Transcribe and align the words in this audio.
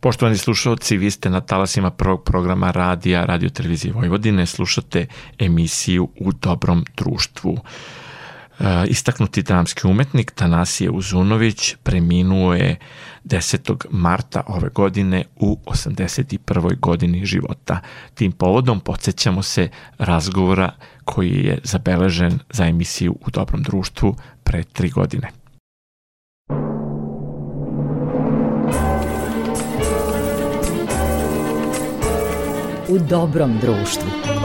Poštovani 0.00 0.36
slušalci, 0.36 0.96
vi 0.96 1.10
ste 1.10 1.30
na 1.30 1.40
talasima 1.40 1.90
prvog 1.90 2.24
programa 2.24 2.70
radija 2.70 3.24
Radio 3.24 3.48
Televizije 3.48 3.92
Vojvodine, 3.92 4.46
slušate 4.46 5.06
emisiju 5.38 6.08
U 6.20 6.32
dobrom 6.32 6.84
društvu. 6.96 7.58
E, 8.60 8.64
istaknuti 8.88 9.42
dramski 9.42 9.86
umetnik 9.86 10.30
Tanasije 10.30 10.90
Uzunović 10.90 11.74
preminuo 11.82 12.54
je 12.54 12.76
10. 13.24 13.84
marta 13.90 14.42
ove 14.46 14.68
godine 14.68 15.24
u 15.36 15.58
81. 15.66 16.80
godini 16.80 17.26
života. 17.26 17.80
Tim 18.14 18.32
povodom 18.32 18.80
podsjećamo 18.80 19.42
se 19.42 19.68
razgovora 19.98 20.72
koji 21.04 21.44
je 21.44 21.58
zabeležen 21.64 22.38
za 22.50 22.66
emisiju 22.66 23.16
U 23.26 23.30
dobrom 23.30 23.62
društvu 23.62 24.16
pre 24.44 24.62
tri 24.62 24.90
godine. 24.90 25.39
U 32.90 32.98
dobrom 32.98 33.58
društvu. 33.60 34.39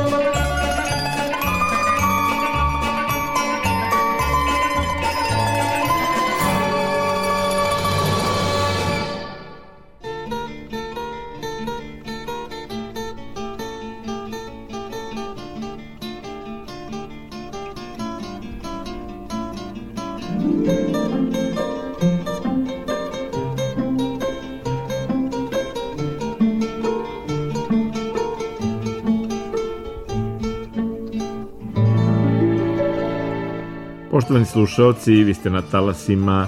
Slušalci, 34.56 35.24
vi 35.24 35.34
ste 35.34 35.50
na 35.50 35.62
talasima 35.62 36.48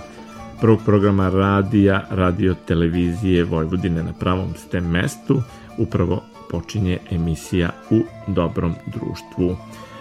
prvog 0.61 0.79
programa 0.85 1.29
radija, 1.29 2.03
radio 2.09 2.55
televizije 2.67 3.43
Vojvodine 3.43 4.03
na 4.03 4.13
pravom 4.19 4.53
ste 4.55 4.81
mestu. 4.81 5.41
Upravo 5.77 6.23
počinje 6.49 6.99
emisija 7.11 7.69
U 7.89 7.99
dobrom 8.27 8.75
društvu. 8.85 9.57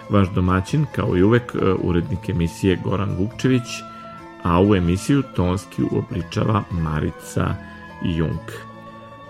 Vaš 0.09 0.27
domaćin, 0.35 0.85
kao 0.95 1.17
i 1.17 1.23
uvek, 1.23 1.55
e, 1.55 1.57
urednik 1.83 2.29
emisije 2.29 2.79
Goran 2.83 3.09
Vukčević, 3.17 3.67
a 4.43 4.61
u 4.61 4.75
emisiju 4.75 5.23
tonski 5.35 5.83
uobličava 5.91 6.63
Marica 6.71 7.55
Jung. 8.03 8.47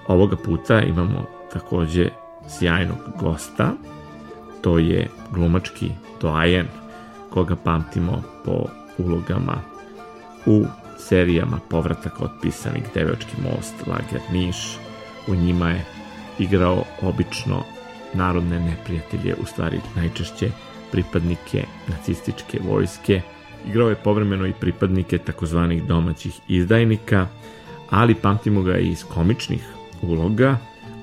Ovoga 0.08 0.36
puta 0.36 0.82
imamo 0.82 1.26
takođe 1.54 2.10
sjajnog 2.50 3.00
gosta, 3.20 3.74
to 4.62 4.78
je 4.78 5.10
glumački 5.32 5.92
doajen 6.22 6.68
koga 7.30 7.56
pamtimo 7.56 8.22
po 8.46 8.66
ulogama 8.98 9.62
u 10.46 10.66
serijama 10.98 11.60
Povratak 11.70 12.22
otpisanih 12.22 12.84
Devočki 12.94 13.36
most, 13.42 13.88
Lager 13.88 14.22
Niš. 14.32 14.78
U 15.28 15.36
njima 15.36 15.70
je 15.70 15.86
igrao 16.40 16.84
obično 17.02 17.64
narodne 18.14 18.60
neprijatelje, 18.60 19.36
u 19.42 19.46
stvari 19.46 19.80
najčešće 19.96 20.52
pripadnike 20.92 21.64
nacističke 21.88 22.60
vojske. 22.70 23.22
Igrao 23.68 23.90
je 23.90 23.96
povremeno 23.96 24.48
i 24.48 24.54
pripadnike 24.54 25.18
takozvanih 25.18 25.84
domaćih 25.84 26.40
izdajnika, 26.48 27.28
ali 27.90 28.16
pamtimo 28.16 28.62
ga 28.62 28.78
i 28.78 28.88
iz 28.88 29.04
komičnih 29.04 29.68
uloga 30.02 30.58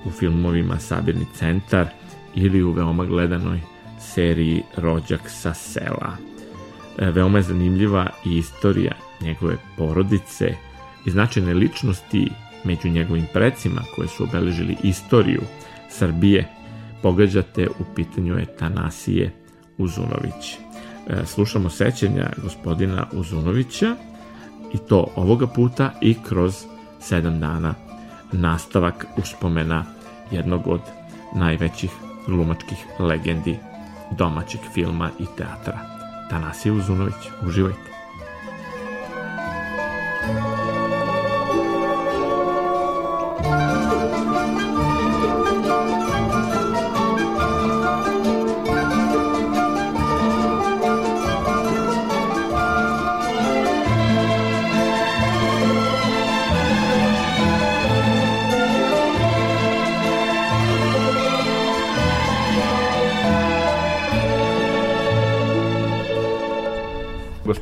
u 0.04 0.10
filmovima 0.10 0.78
Sabirni 0.78 1.26
centar 1.34 1.86
ili 2.34 2.62
u 2.62 2.70
veoma 2.70 3.04
gledanoj 3.04 3.73
seriji 4.12 4.62
Rođak 4.76 5.20
sa 5.26 5.54
sela. 5.54 6.16
E, 6.98 7.10
veoma 7.10 7.38
je 7.38 7.42
zanimljiva 7.42 8.10
i 8.24 8.36
istorija 8.36 8.92
njegove 9.20 9.56
porodice 9.76 10.54
i 11.06 11.10
značajne 11.10 11.54
ličnosti 11.54 12.30
među 12.64 12.88
njegovim 12.88 13.26
precima 13.32 13.82
koje 13.96 14.08
su 14.08 14.24
obeležili 14.24 14.76
istoriju 14.82 15.40
Srbije. 15.90 16.48
Pogađate, 17.02 17.68
u 17.68 17.94
pitanju 17.94 18.38
je 18.38 18.56
Tanasije 18.56 19.32
Uzunović. 19.78 20.58
E, 21.08 21.26
slušamo 21.26 21.70
sećanja 21.70 22.30
gospodina 22.42 23.06
Uzunovića 23.12 23.96
i 24.74 24.78
to 24.88 25.06
ovoga 25.16 25.46
puta 25.46 25.92
i 26.00 26.16
kroz 26.28 26.54
sedam 27.00 27.40
dana 27.40 27.74
nastavak 28.32 29.06
uspomena 29.16 29.84
jednog 30.30 30.66
od 30.66 30.80
najvećih 31.34 31.90
glumačkih 32.26 32.78
legendi 32.98 33.58
domaćeg 34.18 34.60
filma 34.74 35.10
i 35.18 35.26
teatra. 35.36 35.78
Tanasije 36.30 36.72
Uzunović, 36.72 37.30
uživajte. 37.46 37.93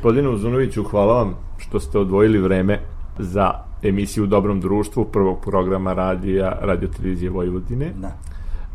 Gospodine 0.03 0.29
Uzunoviću, 0.29 0.83
hvala 0.83 1.13
vam 1.13 1.35
što 1.57 1.79
ste 1.79 1.99
odvojili 1.99 2.39
vreme 2.39 2.79
za 3.19 3.51
emisiju 3.83 4.23
u 4.23 4.27
Dobrom 4.27 4.59
društvu 4.59 5.05
prvog 5.05 5.41
programa 5.41 5.93
radija 5.93 6.59
Radio 6.61 6.87
Televizije 6.87 7.29
Vojvodine. 7.29 7.91
Da, 8.01 8.17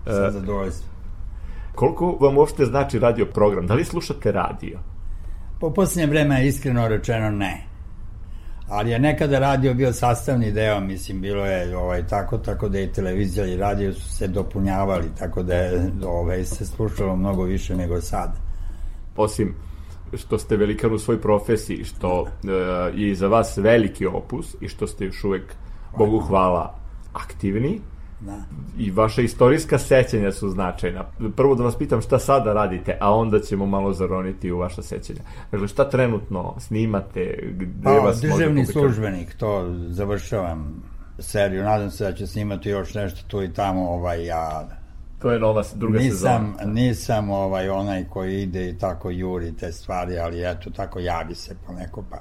sa 0.04 0.30
zadovoljstvom. 0.30 0.90
Koliko 1.74 2.16
vam 2.20 2.38
uopšte 2.38 2.64
znači 2.64 2.98
radio 2.98 3.26
program? 3.26 3.66
Da 3.66 3.74
li 3.74 3.84
slušate 3.84 4.32
radio? 4.32 4.78
Po 5.60 5.70
posljednje 5.70 6.06
vreme, 6.06 6.46
iskreno 6.46 6.88
rečeno, 6.88 7.30
ne. 7.30 7.64
Ali 8.68 8.90
je 8.90 8.98
nekada 8.98 9.38
radio 9.38 9.74
bio 9.74 9.92
sastavni 9.92 10.52
deo, 10.52 10.80
mislim, 10.80 11.20
bilo 11.20 11.46
je 11.46 11.76
ovaj, 11.76 12.06
tako, 12.06 12.38
tako 12.38 12.68
da 12.68 12.80
i 12.80 12.92
televizija 12.92 13.46
i 13.46 13.56
radio 13.56 13.92
su 13.94 14.08
se 14.08 14.28
dopunjavali, 14.28 15.08
tako 15.18 15.42
da 15.42 15.54
je 15.54 15.90
ovaj, 16.06 16.44
se 16.44 16.66
slušalo 16.66 17.16
mnogo 17.16 17.42
više 17.42 17.76
nego 17.76 18.00
sad. 18.00 18.32
Osim 19.16 19.68
što 20.16 20.38
ste 20.38 20.56
velikan 20.56 20.92
u 20.92 20.98
svoj 20.98 21.20
profesiji, 21.20 21.84
što 21.84 22.20
uh, 22.20 22.28
je 22.94 23.14
za 23.14 23.28
vas 23.28 23.56
veliki 23.56 24.06
opus 24.06 24.56
i 24.60 24.68
što 24.68 24.86
ste 24.86 25.04
još 25.04 25.24
uvek, 25.24 25.54
Bogu 25.98 26.18
hvala, 26.18 26.74
aktivni. 27.12 27.80
Da. 28.20 28.36
I 28.78 28.90
vaša 28.90 29.22
istorijska 29.22 29.78
sećanja 29.78 30.32
su 30.32 30.48
značajna. 30.48 31.04
Prvo 31.36 31.54
da 31.54 31.64
vas 31.64 31.76
pitam 31.78 32.00
šta 32.00 32.18
sada 32.18 32.52
radite, 32.52 32.98
a 33.00 33.14
onda 33.14 33.40
ćemo 33.40 33.66
malo 33.66 33.92
zaroniti 33.92 34.52
u 34.52 34.58
vaša 34.58 34.82
sećanja. 34.82 35.20
Dakle, 35.50 35.68
šta 35.68 35.90
trenutno 35.90 36.54
snimate? 36.58 37.38
Gde 37.52 37.84
pa, 37.84 37.90
vas 37.90 38.20
državni 38.20 38.66
službenik, 38.66 39.34
to 39.34 39.74
završavam 39.88 40.82
seriju. 41.18 41.62
Nadam 41.62 41.90
se 41.90 42.04
da 42.04 42.12
će 42.12 42.26
snimati 42.26 42.68
još 42.68 42.94
nešto 42.94 43.28
tu 43.28 43.42
i 43.42 43.52
tamo, 43.52 43.90
ovaj, 43.90 44.26
ja 44.26 44.68
To 45.18 45.30
je 45.30 45.38
nova 45.38 45.64
druga 45.74 45.98
nisam, 45.98 46.54
sezona. 46.58 46.72
Nisam 46.72 47.30
ovaj 47.30 47.68
onaj 47.68 48.04
koji 48.04 48.42
ide 48.42 48.68
i 48.68 48.78
tako 48.78 49.10
juri 49.10 49.56
te 49.56 49.72
stvari, 49.72 50.18
ali 50.18 50.50
eto 50.50 50.70
tako 50.70 50.98
javi 50.98 51.34
se 51.34 51.56
poneko 51.66 52.04
pa 52.10 52.16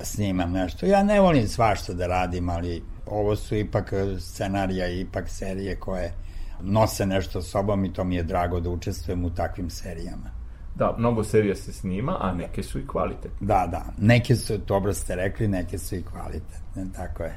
snimam 0.00 0.52
nešto. 0.52 0.86
Ja 0.86 1.02
ne 1.02 1.20
volim 1.20 1.48
svašta 1.48 1.92
da 1.92 2.06
radim, 2.06 2.48
ali 2.48 2.82
ovo 3.06 3.36
su 3.36 3.56
ipak 3.56 3.92
scenarija 4.18 4.88
i 4.88 5.00
ipak 5.00 5.28
serije 5.28 5.76
koje 5.76 6.12
nose 6.60 7.06
nešto 7.06 7.42
sobom 7.42 7.84
i 7.84 7.92
to 7.92 8.04
mi 8.04 8.16
je 8.16 8.22
drago 8.22 8.60
da 8.60 8.70
učestvujem 8.70 9.24
u 9.24 9.30
takvim 9.30 9.70
serijama. 9.70 10.30
Da, 10.74 10.94
mnogo 10.98 11.24
serija 11.24 11.54
se 11.54 11.72
snima, 11.72 12.16
a 12.20 12.32
neke 12.32 12.62
su 12.62 12.78
i 12.78 12.86
kvalitetne. 12.86 13.46
Da, 13.46 13.66
da. 13.70 13.84
Neke 13.98 14.36
su, 14.36 14.58
dobro 14.58 14.92
ste 14.92 15.14
rekli, 15.14 15.48
neke 15.48 15.78
su 15.78 15.96
i 15.96 16.02
kvalitetne, 16.02 16.86
tako 16.96 17.22
je. 17.22 17.36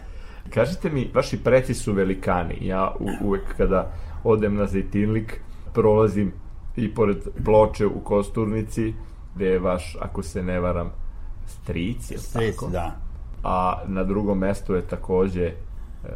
Kažite 0.54 0.90
mi, 0.90 1.12
vaši 1.14 1.44
preci 1.44 1.74
su 1.74 1.94
velikani. 1.94 2.58
Ja 2.62 2.92
u, 3.00 3.28
uvek 3.28 3.58
kada 3.58 3.92
odem 4.24 4.56
na 4.56 4.66
Zejtinlik, 4.66 5.42
prolazim 5.74 6.32
i 6.76 6.94
pored 6.94 7.18
ploče 7.46 7.86
u 7.86 8.00
Kosturnici, 8.00 8.94
gde 9.36 9.46
je 9.46 9.60
vaš, 9.60 9.98
ako 10.02 10.24
se 10.24 10.44
ne 10.44 10.60
varam, 10.60 10.92
stric, 11.46 12.12
je 12.12 12.18
stric, 12.18 12.56
tako? 12.56 12.72
da. 12.72 12.96
A 13.44 13.84
na 13.88 14.04
drugom 14.04 14.38
mestu 14.38 14.76
je 14.76 14.82
takođe 14.82 15.46
e, 15.46 15.54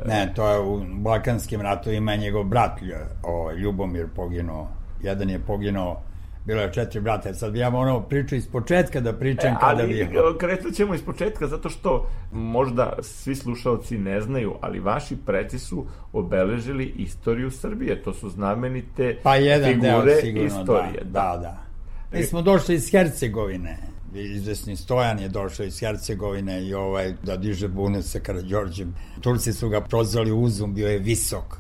Ne, 0.06 0.34
to 0.36 0.50
je 0.50 0.60
u 0.60 0.82
Balkanskim 0.94 1.62
ratovima 1.62 2.16
njegov 2.16 2.44
brat 2.44 2.80
o, 3.24 3.52
Ljubomir 3.52 4.08
poginuo. 4.16 4.68
Jedan 5.02 5.30
je 5.30 5.40
poginuo 5.40 6.02
bilo 6.46 6.62
je 6.62 6.74
četiri 6.74 7.02
brata. 7.02 7.34
Sad 7.34 7.52
bi 7.52 7.60
ja 7.60 7.70
morao 7.70 8.02
priču 8.02 8.36
iz 8.36 8.48
početka 8.48 9.02
da 9.02 9.14
pričam 9.14 9.52
e, 9.54 9.56
kada 9.60 9.84
bi... 9.84 10.10
Ali 10.26 10.38
krenut 10.38 10.76
ćemo 10.76 10.96
iz 10.96 11.02
početka 11.02 11.48
zato 11.48 11.70
što 11.70 12.08
možda 12.32 12.94
svi 13.02 13.36
slušalci 13.36 13.98
ne 13.98 14.22
znaju, 14.22 14.54
ali 14.62 14.80
vaši 14.80 15.18
preci 15.26 15.60
su 15.60 15.86
obeležili 16.14 16.86
istoriju 16.86 17.52
Srbije. 17.52 18.02
To 18.02 18.14
su 18.14 18.30
znamenite 18.30 19.18
pa 19.24 19.36
jedan 19.36 19.74
figure 19.74 20.06
deo, 20.06 20.22
sigurno, 20.22 20.48
istorije. 20.48 21.04
Da, 21.04 21.10
da. 21.12 21.38
da. 21.42 22.18
Mi 22.18 22.24
smo 22.24 22.42
došli 22.42 22.76
iz 22.76 22.92
Hercegovine. 22.92 23.78
Izvesni 24.14 24.76
Stojan 24.76 25.20
je 25.20 25.30
došao 25.30 25.66
iz 25.66 25.80
Hercegovine 25.80 26.64
i 26.64 26.74
ovaj, 26.74 27.14
da 27.24 27.38
diže 27.38 27.68
bune 27.68 28.04
sa 28.04 28.20
Karadžorđem. 28.20 28.96
Turci 29.22 29.54
su 29.54 29.70
ga 29.70 29.82
prozvali 29.82 30.32
Uzum, 30.32 30.74
bio 30.74 30.88
je 30.88 31.00
visok 31.00 31.58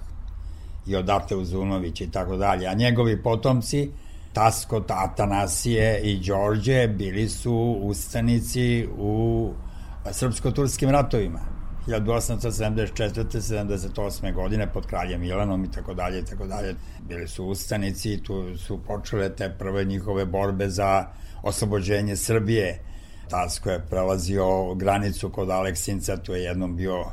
i 0.88 0.96
odate 0.96 1.36
Uzunović 1.36 2.02
i 2.02 2.12
tako 2.12 2.38
dalje. 2.38 2.68
A 2.68 2.74
njegovi 2.74 3.24
potomci 3.24 3.90
Tasko, 4.34 4.84
Atanasije 4.90 6.02
i 6.02 6.20
Đorđe 6.20 6.88
bili 6.88 7.30
su 7.30 7.80
ustanici 7.82 8.88
u 8.98 9.54
srpsko-turskim 10.12 10.90
ratovima. 10.90 11.40
1874. 11.88 13.24
78. 13.42 14.34
godine 14.34 14.72
pod 14.74 14.86
kraljem 14.86 15.22
Milanom 15.22 15.66
i 15.66 15.72
tako 15.72 15.94
dalje 15.94 16.20
i 16.20 16.26
tako 16.26 16.48
dalje. 16.48 16.76
Bili 17.08 17.28
su 17.28 17.46
ustanici 17.46 18.24
tu 18.24 18.58
su 18.58 18.80
počele 18.88 19.36
te 19.36 19.56
prve 19.60 19.84
njihove 19.86 20.26
borbe 20.26 20.70
za 20.70 21.06
oslobođenje 21.44 22.16
Srbije. 22.16 22.80
Tasko 23.30 23.70
je 23.70 23.86
prelazio 23.90 24.76
granicu 24.76 25.30
kod 25.30 25.50
Aleksinca, 25.50 26.18
tu 26.18 26.34
je 26.34 26.44
jednom 26.44 26.76
bio 26.76 27.06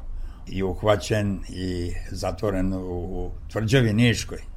i 0.46 0.62
uhvaćen 0.62 1.40
i 1.48 1.92
zatvoren 2.10 2.72
u 2.74 3.30
tvrđavi 3.48 3.92
Niškoj 3.92 4.49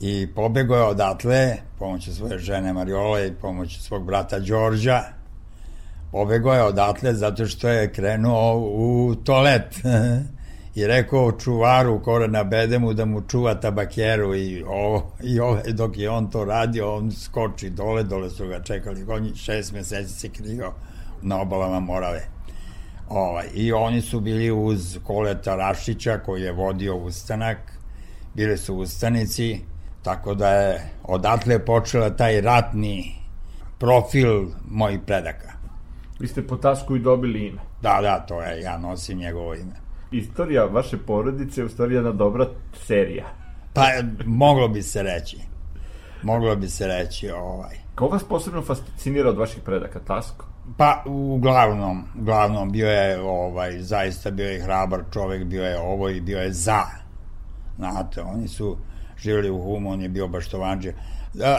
i 0.00 0.28
pobegao 0.34 0.76
je 0.76 0.84
odatle 0.84 1.56
pomoću 1.78 2.14
svoje 2.14 2.38
žene 2.38 2.72
Mariole 2.72 3.28
i 3.28 3.32
pomoću 3.32 3.80
svog 3.80 4.04
brata 4.04 4.38
Đorđa. 4.38 5.02
Pobegao 6.12 6.54
je 6.54 6.62
odatle 6.62 7.14
zato 7.14 7.46
što 7.46 7.68
je 7.68 7.92
krenuo 7.92 8.58
u 8.58 9.14
toalet. 9.14 9.74
I 10.74 10.86
rekao 10.86 11.32
čuvaru 11.32 12.02
Korena 12.02 12.44
Bedemu 12.44 12.92
da 12.94 13.04
mu 13.04 13.22
čuva 13.28 13.54
tabakjeru 13.54 14.34
i, 14.34 14.62
ovo, 14.62 15.12
i 15.22 15.40
ovo, 15.40 15.58
dok 15.72 15.98
je 15.98 16.10
on 16.10 16.30
to 16.30 16.44
radio 16.44 16.94
on 16.94 17.12
skoči 17.12 17.70
dole, 17.70 18.02
dole 18.02 18.30
su 18.30 18.46
ga 18.48 18.62
čekali. 18.62 19.04
On 19.08 19.34
šest 19.34 19.72
meseci 19.72 20.12
se 20.12 20.28
krio 20.28 20.72
na 21.22 21.40
obalama 21.40 21.80
Morave. 21.80 22.28
Ovaj, 23.08 23.46
i 23.54 23.72
oni 23.72 24.00
su 24.00 24.20
bili 24.20 24.50
uz 24.50 24.98
Koleta 25.04 25.56
Rašića 25.56 26.18
koji 26.18 26.42
je 26.42 26.52
vodio 26.52 26.96
ustanak. 26.96 27.58
Bili 28.34 28.58
su 28.58 28.74
ustanici 28.74 29.60
Tako 30.04 30.34
da 30.34 30.48
je 30.48 30.90
odatle 31.02 31.64
počela 31.64 32.10
taj 32.10 32.40
ratni 32.40 33.14
profil 33.78 34.46
mojih 34.68 35.00
predaka. 35.06 35.52
Vi 36.18 36.28
ste 36.28 36.46
po 36.46 36.56
tasku 36.56 36.96
i 36.96 37.00
dobili 37.00 37.46
ime. 37.46 37.60
Da, 37.82 37.98
da, 38.02 38.18
to 38.28 38.42
je, 38.42 38.60
ja 38.60 38.78
nosim 38.78 39.18
njegovo 39.18 39.54
ime. 39.54 39.74
Istorija 40.10 40.64
vaše 40.64 40.98
porodice 40.98 41.60
je 41.60 41.64
u 41.64 41.68
stvari 41.68 41.94
jedna 41.94 42.12
dobra 42.12 42.48
serija. 42.86 43.24
Pa, 43.72 43.86
moglo 44.24 44.68
bi 44.68 44.82
se 44.82 45.02
reći. 45.02 45.38
Moglo 46.22 46.56
bi 46.56 46.68
se 46.68 46.86
reći, 46.86 47.30
ovaj. 47.30 47.76
Ko 47.94 48.06
vas 48.06 48.24
posebno 48.24 48.62
fascinira 48.62 49.28
od 49.28 49.38
vaših 49.38 49.62
predaka, 49.62 50.00
Tasko? 50.00 50.46
Pa, 50.76 51.02
uglavnom, 51.06 52.04
uglavnom 52.20 52.72
bio 52.72 52.88
je, 52.88 53.20
ovaj, 53.20 53.78
zaista 53.78 54.30
bio 54.30 54.48
je 54.48 54.62
hrabar 54.62 55.00
čovek, 55.12 55.44
bio 55.44 55.64
je 55.64 55.78
ovo 55.78 56.08
i 56.08 56.20
bio 56.20 56.38
je 56.38 56.52
za. 56.52 56.82
Znate, 57.76 58.22
oni 58.22 58.48
su, 58.48 58.76
živjeli 59.24 59.50
u 59.50 59.62
Humu, 59.62 59.90
on 59.90 60.02
je 60.02 60.08
bio 60.08 60.28
baštovanđe. 60.28 60.92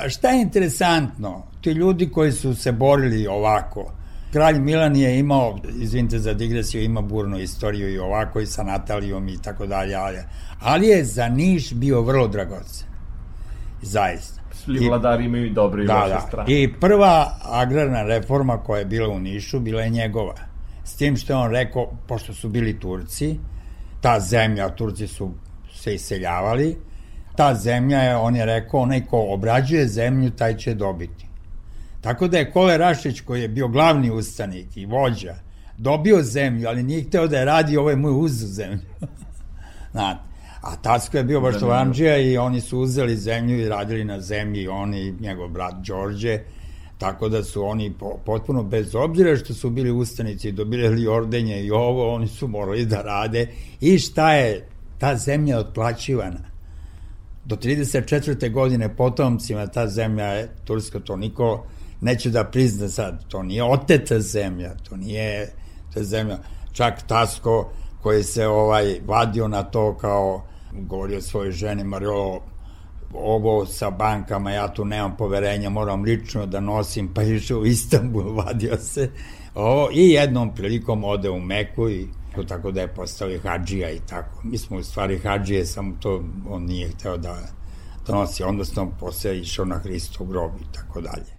Šta 0.07 0.29
je 0.29 0.41
interesantno? 0.41 1.43
Ti 1.61 1.71
ljudi 1.71 2.09
koji 2.09 2.31
su 2.31 2.55
se 2.55 2.71
borili 2.71 3.27
ovako, 3.27 3.91
Kralj 4.35 4.59
Milan 4.59 4.95
je 4.95 5.19
imao, 5.19 5.59
izvinite 5.79 6.19
za 6.19 6.33
digresiju, 6.33 6.83
ima 6.83 7.01
burnu 7.01 7.39
istoriju 7.39 7.93
i 7.93 7.99
ovako 7.99 8.39
i 8.39 8.45
sa 8.45 8.63
Natalijom 8.63 9.27
i 9.29 9.37
tako 9.41 9.65
dalje, 9.65 9.95
ali, 9.95 10.17
ali 10.59 10.87
je 10.87 11.03
za 11.03 11.27
Niš 11.27 11.73
bio 11.73 12.01
vrlo 12.01 12.27
dragocen. 12.27 12.87
Zaista. 13.81 14.41
Svi 14.53 14.87
vladari 14.87 15.25
imaju 15.25 15.45
i 15.45 15.49
dobre 15.49 15.83
i 15.83 15.87
da, 15.87 15.99
loše 15.99 16.13
da. 16.13 16.19
strane. 16.19 16.53
I 16.53 16.73
prva 16.79 17.37
agrarna 17.43 18.03
reforma 18.03 18.57
koja 18.57 18.79
je 18.79 18.85
bila 18.85 19.09
u 19.09 19.19
Nišu 19.19 19.59
bila 19.59 19.81
je 19.81 19.89
njegova. 19.89 20.35
S 20.83 20.95
tim 20.95 21.17
što 21.17 21.33
je 21.33 21.37
on 21.37 21.51
rekao, 21.51 21.91
pošto 22.07 22.33
su 22.33 22.49
bili 22.49 22.79
Turci, 22.79 23.39
ta 24.01 24.19
zemlja, 24.19 24.69
Turci 24.69 25.07
su 25.07 25.31
se 25.73 25.95
iseljavali, 25.95 26.75
ta 27.37 27.55
zemlja 27.55 27.99
je, 27.99 28.15
on 28.15 28.35
je 28.35 28.45
rekao, 28.45 28.79
onaj 28.79 29.05
ko 29.05 29.25
obrađuje 29.29 29.87
zemlju, 29.87 30.29
taj 30.29 30.57
će 30.57 30.73
dobiti. 30.73 31.25
Tako 32.01 32.27
da 32.27 32.37
je 32.37 32.51
Kole 32.51 32.77
Rašić, 32.77 33.21
koji 33.21 33.41
je 33.41 33.47
bio 33.47 33.67
glavni 33.67 34.11
ustanik 34.11 34.77
i 34.77 34.85
vođa, 34.85 35.35
dobio 35.77 36.21
zemlju, 36.21 36.67
ali 36.67 36.83
nije 36.83 37.03
hteo 37.03 37.27
da 37.27 37.37
je 37.37 37.45
radi, 37.45 37.77
ovo 37.77 37.89
je 37.89 37.95
moj 37.95 38.13
uzu 38.25 38.47
zemlju. 38.47 38.79
Znate. 39.91 40.19
A 40.61 40.75
Tasko 40.75 41.17
je 41.17 41.23
bio 41.23 41.41
baš 41.41 41.59
Tovanđija 41.59 42.17
i 42.17 42.37
oni 42.37 42.61
su 42.61 42.79
uzeli 42.79 43.17
zemlju 43.17 43.59
i 43.59 43.69
radili 43.69 44.03
na 44.03 44.19
zemlji, 44.21 44.67
oni 44.67 45.01
i 45.01 45.13
njegov 45.19 45.49
brat 45.49 45.75
Đorđe, 45.87 46.39
tako 46.97 47.29
da 47.29 47.43
su 47.43 47.63
oni 47.63 47.93
potpuno 48.25 48.63
bez 48.63 48.95
obzira 48.95 49.37
što 49.37 49.53
su 49.53 49.69
bili 49.69 49.91
ustanici 49.91 50.49
i 50.49 50.51
dobili 50.51 51.07
ordenje 51.07 51.63
i 51.63 51.71
ovo, 51.71 52.13
oni 52.15 52.27
su 52.27 52.47
morali 52.47 52.85
da 52.85 53.01
rade 53.01 53.47
i 53.81 53.99
šta 53.99 54.33
je 54.33 54.67
ta 54.97 55.15
zemlja 55.15 55.59
otplaćivana 55.59 56.54
do 57.45 57.55
34. 57.55 58.51
godine 58.51 58.95
potomcima 58.95 59.67
ta 59.67 59.87
zemlja 59.87 60.25
je 60.25 60.49
turska, 60.63 60.99
to 60.99 61.15
niko 61.15 61.65
neće 62.01 62.29
da 62.29 62.43
prizna 62.43 62.89
sad, 62.89 63.27
to 63.27 63.43
nije 63.43 63.63
oteta 63.63 64.19
zemlja, 64.19 64.73
to 64.89 64.97
nije 64.97 65.23
je 65.95 66.03
zemlja, 66.03 66.37
čak 66.73 67.07
Tasko 67.07 67.69
koji 68.01 68.23
se 68.23 68.47
ovaj 68.47 68.99
vadio 69.05 69.47
na 69.47 69.63
to 69.63 69.97
kao 69.97 70.43
govorio 70.71 71.21
svojoj 71.21 71.51
ženi 71.51 71.83
Mario 71.83 72.39
ovo 73.13 73.65
sa 73.65 73.89
bankama, 73.89 74.51
ja 74.51 74.73
tu 74.73 74.85
nemam 74.85 75.17
poverenja, 75.17 75.69
moram 75.69 76.03
lično 76.03 76.45
da 76.45 76.59
nosim, 76.59 77.13
pa 77.13 77.23
išao 77.23 77.59
u 77.59 77.65
Istanbul, 77.65 78.33
vadio 78.43 78.77
se. 78.77 79.09
Ovo, 79.55 79.89
I 79.93 80.09
jednom 80.09 80.55
prilikom 80.55 81.03
ode 81.03 81.29
u 81.29 81.39
Meku 81.39 81.89
i 81.89 82.07
tako 82.43 82.71
da 82.71 82.81
je 82.81 82.93
postao 82.93 83.29
i 83.29 83.39
hađija 83.39 83.91
i 83.91 83.99
tako. 83.99 84.41
Mi 84.43 84.57
smo 84.57 84.77
u 84.77 84.83
stvari 84.83 85.19
hađije, 85.19 85.65
samo 85.65 85.95
to 85.99 86.23
on 86.49 86.63
nije 86.63 86.89
hteo 86.89 87.17
da 87.17 87.37
donosi, 88.07 88.43
odnosno 88.43 88.91
posle 88.99 89.39
išao 89.39 89.65
na 89.65 89.79
Hristov 89.79 90.27
grob 90.27 90.51
i 90.61 90.73
tako 90.73 91.01
dalje. 91.01 91.34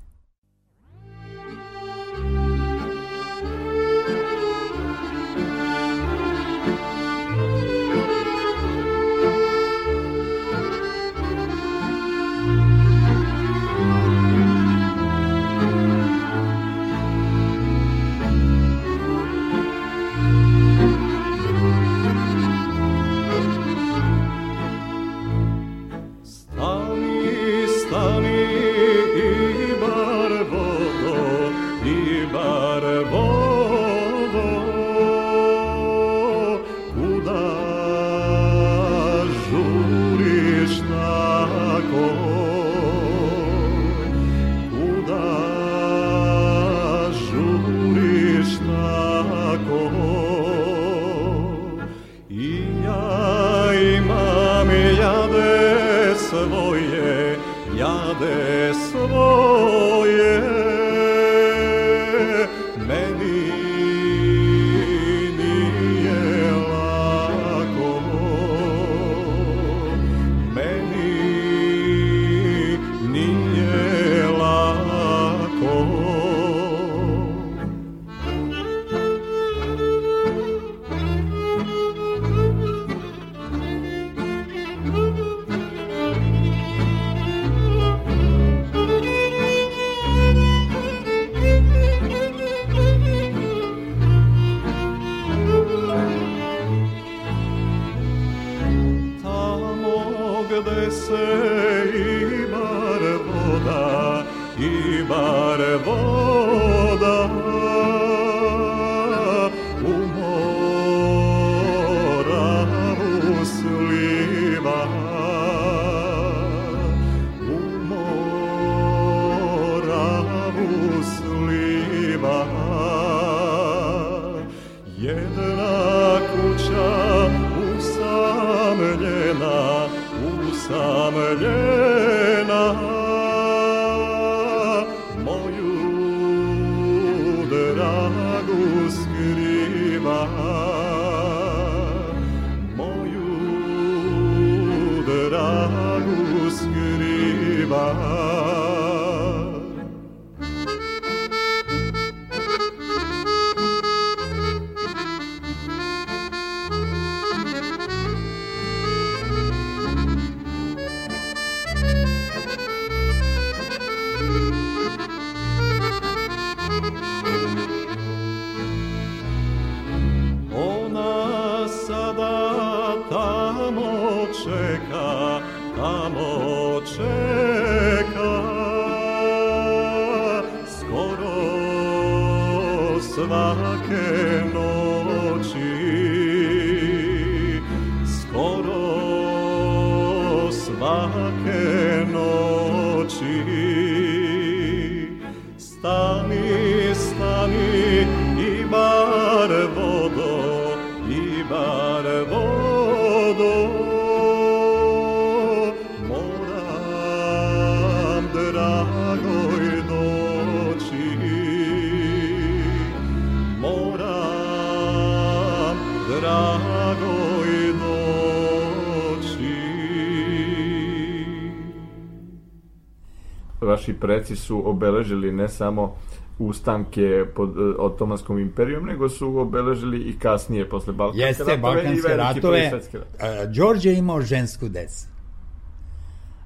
Preci 224.06 224.36
su 224.36 224.70
obeležili 224.70 225.32
ne 225.32 225.48
samo 225.48 225.94
ustanke 226.38 227.24
pod 227.34 227.58
uh, 227.58 227.74
Otomanskom 227.78 228.38
imperijom, 228.38 228.84
nego 228.84 229.08
su 229.08 229.38
obeležili 229.38 230.00
i 230.00 230.18
kasnije, 230.18 230.68
posle 230.68 230.92
Balkanske 230.92 231.22
Jeste, 231.22 231.44
ratove 231.44 231.58
Balkanske 231.58 232.12
i 232.12 232.16
ratove. 232.16 232.70
ratove. 232.70 233.46
Đorđe 233.46 233.90
je 233.90 233.98
imao 233.98 234.20
žensku 234.20 234.68
decu. 234.68 235.06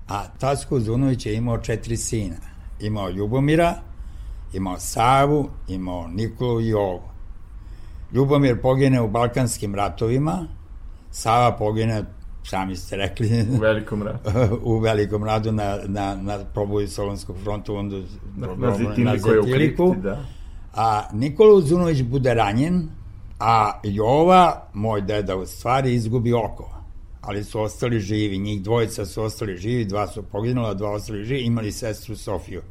A 0.08 0.24
Tasko 0.38 0.80
Zunović 0.80 1.26
je 1.26 1.34
imao 1.34 1.58
četiri 1.58 1.96
sina. 1.96 2.36
Imao 2.80 3.10
Ljubomira, 3.10 3.74
imao 4.52 4.78
Savu, 4.78 5.50
imao 5.68 6.08
Nikolu 6.08 6.60
i 6.60 6.68
Jovu. 6.68 7.02
Ljubomir 8.12 8.60
pogine 8.60 9.00
u 9.00 9.08
Balkanskim 9.08 9.74
ratovima, 9.74 10.46
Sava 11.10 11.56
pogine 11.56 12.04
sami 12.50 12.76
ste 12.76 12.96
rekli. 12.96 13.46
U 13.56 13.60
velikom 13.60 14.02
radu. 14.02 14.18
u 14.72 14.78
velikom 14.78 15.24
radu 15.24 15.52
na, 15.52 15.78
na, 15.86 16.14
na 16.14 16.38
proboju 16.54 16.88
Solonskog 16.88 17.36
fronta, 17.42 17.72
onda 17.72 17.96
na, 18.36 18.54
na, 18.56 18.76
Zitili, 18.76 19.04
na 19.04 19.16
Zitiliku. 19.16 19.94
Da. 20.02 20.24
A 20.74 21.08
Nikola 21.12 21.54
Uzunović 21.54 22.02
bude 22.02 22.34
ranjen, 22.34 22.88
a 23.40 23.80
Jova, 23.84 24.68
moj 24.74 25.00
deda, 25.00 25.36
u 25.36 25.46
stvari 25.46 25.94
izgubi 25.94 26.32
oko. 26.32 26.70
Ali 27.20 27.44
su 27.44 27.60
ostali 27.60 28.00
živi, 28.00 28.38
njih 28.38 28.62
dvojica 28.62 29.06
su 29.06 29.22
ostali 29.22 29.56
živi, 29.56 29.84
dva 29.84 30.06
su 30.06 30.22
poginula, 30.22 30.74
dva 30.74 30.90
ostali 30.90 31.24
živi, 31.24 31.40
imali 31.40 31.72
sestru 31.72 32.16
Sofiju. 32.16 32.62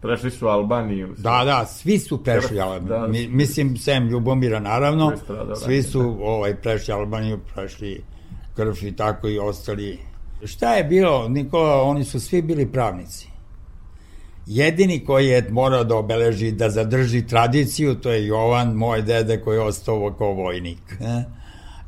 Prešli 0.00 0.30
su 0.30 0.46
Albaniju. 0.46 1.14
Da, 1.18 1.42
da, 1.44 1.66
svi 1.66 1.98
su 1.98 2.24
prešli 2.24 2.60
Albaniju. 2.60 2.88
Da, 2.88 3.06
Mi, 3.06 3.28
mislim, 3.28 3.76
sem 3.76 4.08
Ljubomira, 4.08 4.60
naravno, 4.60 5.12
svi 5.64 5.82
su 5.82 6.02
da. 6.02 6.24
ovaj, 6.24 6.54
prešli 6.54 6.94
Albaniju, 6.94 7.38
prešli 7.54 8.02
krv 8.56 8.74
i 8.82 8.96
tako 8.96 9.28
i 9.28 9.38
ostali. 9.38 9.98
Šta 10.44 10.74
je 10.74 10.84
bilo, 10.84 11.28
Nikola, 11.28 11.82
oni 11.82 12.04
su 12.04 12.20
svi 12.20 12.42
bili 12.42 12.72
pravnici. 12.72 13.28
Jedini 14.46 15.04
koji 15.04 15.26
je 15.26 15.48
morao 15.50 15.84
da 15.84 15.96
obeleži, 15.96 16.52
da 16.52 16.70
zadrži 16.70 17.26
tradiciju, 17.26 17.94
to 17.94 18.10
je 18.10 18.26
Jovan, 18.26 18.74
moj 18.74 19.02
dede 19.02 19.40
koji 19.40 19.56
je 19.56 19.62
ostao 19.62 20.14
kao 20.18 20.32
vojnik. 20.32 20.98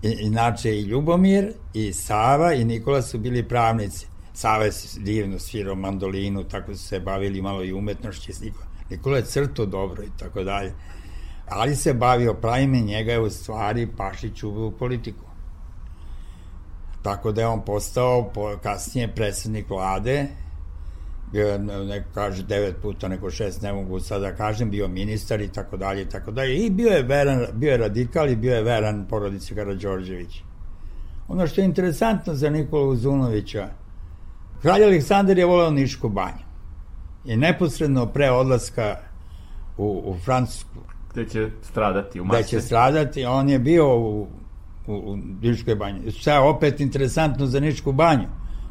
I, 0.03 0.17
inače 0.21 0.79
i 0.79 0.83
Ljubomir, 0.83 1.53
i 1.75 1.93
Sava, 1.93 2.53
i 2.53 2.65
Nikola 2.65 3.03
su 3.03 3.19
bili 3.19 3.49
pravnici. 3.49 4.07
Sava 4.33 4.65
je 4.65 4.73
divno 4.99 5.39
svirao 5.39 5.75
mandolinu, 5.75 6.45
tako 6.45 6.75
su 6.75 6.83
se 6.83 7.01
bavili 7.01 7.43
malo 7.43 7.65
i 7.65 7.73
umetnošće. 7.73 8.33
Nikola, 8.91 9.17
je 9.17 9.25
crto 9.25 9.67
dobro 9.67 10.03
i 10.03 10.11
tako 10.19 10.45
dalje. 10.45 10.73
Ali 11.49 11.77
se 11.77 11.95
bavio 11.95 12.35
pravime, 12.35 12.81
njega 12.81 13.13
je 13.13 13.21
u 13.21 13.31
stvari 13.31 13.89
Pašić 13.97 14.43
u 14.43 14.73
politiku. 14.79 15.28
Tako 17.03 17.33
da 17.33 17.41
je 17.41 17.47
on 17.47 17.65
postao 17.65 18.31
po, 18.35 18.57
kasnije 18.63 19.15
predsednik 19.15 19.71
vlade, 19.71 20.27
neko 21.87 22.09
kaže, 22.15 22.43
devet 22.43 22.77
puta, 22.83 23.09
neko 23.09 23.31
šest, 23.31 23.63
ne 23.63 23.73
mogu 23.73 24.01
sada 24.01 24.31
da 24.31 24.37
kažem, 24.37 24.71
bio 24.71 24.89
ministar 24.89 25.41
i 25.41 25.49
tako 25.49 25.77
dalje 25.77 26.03
i 26.03 26.09
tako 26.09 26.31
dalje. 26.31 26.57
I 26.57 26.71
bio 26.71 26.91
je, 26.91 27.03
veran, 27.03 27.47
bio 27.53 27.71
je 27.71 27.77
radikal 27.77 28.29
i 28.29 28.37
bio 28.37 28.55
je 28.55 28.63
veran 28.63 29.07
porodici 29.11 29.55
Karadžorđević. 29.55 30.43
Ono 31.29 31.47
što 31.47 31.61
je 31.61 31.65
interesantno 31.65 32.35
za 32.35 32.51
Nikolu 32.51 32.91
Uzunovića, 32.91 33.69
kralj 34.63 34.85
Aleksandar 34.85 35.39
je 35.39 35.47
voleo 35.47 35.71
Nišku 35.71 36.09
banju. 36.09 36.49
I 37.25 37.37
neposredno 37.37 38.07
pre 38.07 38.31
odlaska 38.31 38.97
u, 39.77 40.03
u 40.05 40.17
Francusku, 40.25 40.81
gde 41.13 41.29
će 41.29 41.51
stradati 41.63 42.21
u 42.21 42.25
Marseju. 42.25 42.43
Gde 42.43 42.51
će 42.51 42.67
stradati, 42.67 43.25
on 43.25 43.49
je 43.49 43.59
bio 43.59 43.99
u 43.99 44.27
u, 44.89 45.13
u 45.13 45.17
Niškoj 45.43 45.75
banji. 45.75 46.11
Šta 46.11 46.41
opet 46.41 46.81
interesantno 46.81 47.47
za 47.47 47.61
Nišku 47.61 47.93
banju? 47.93 48.27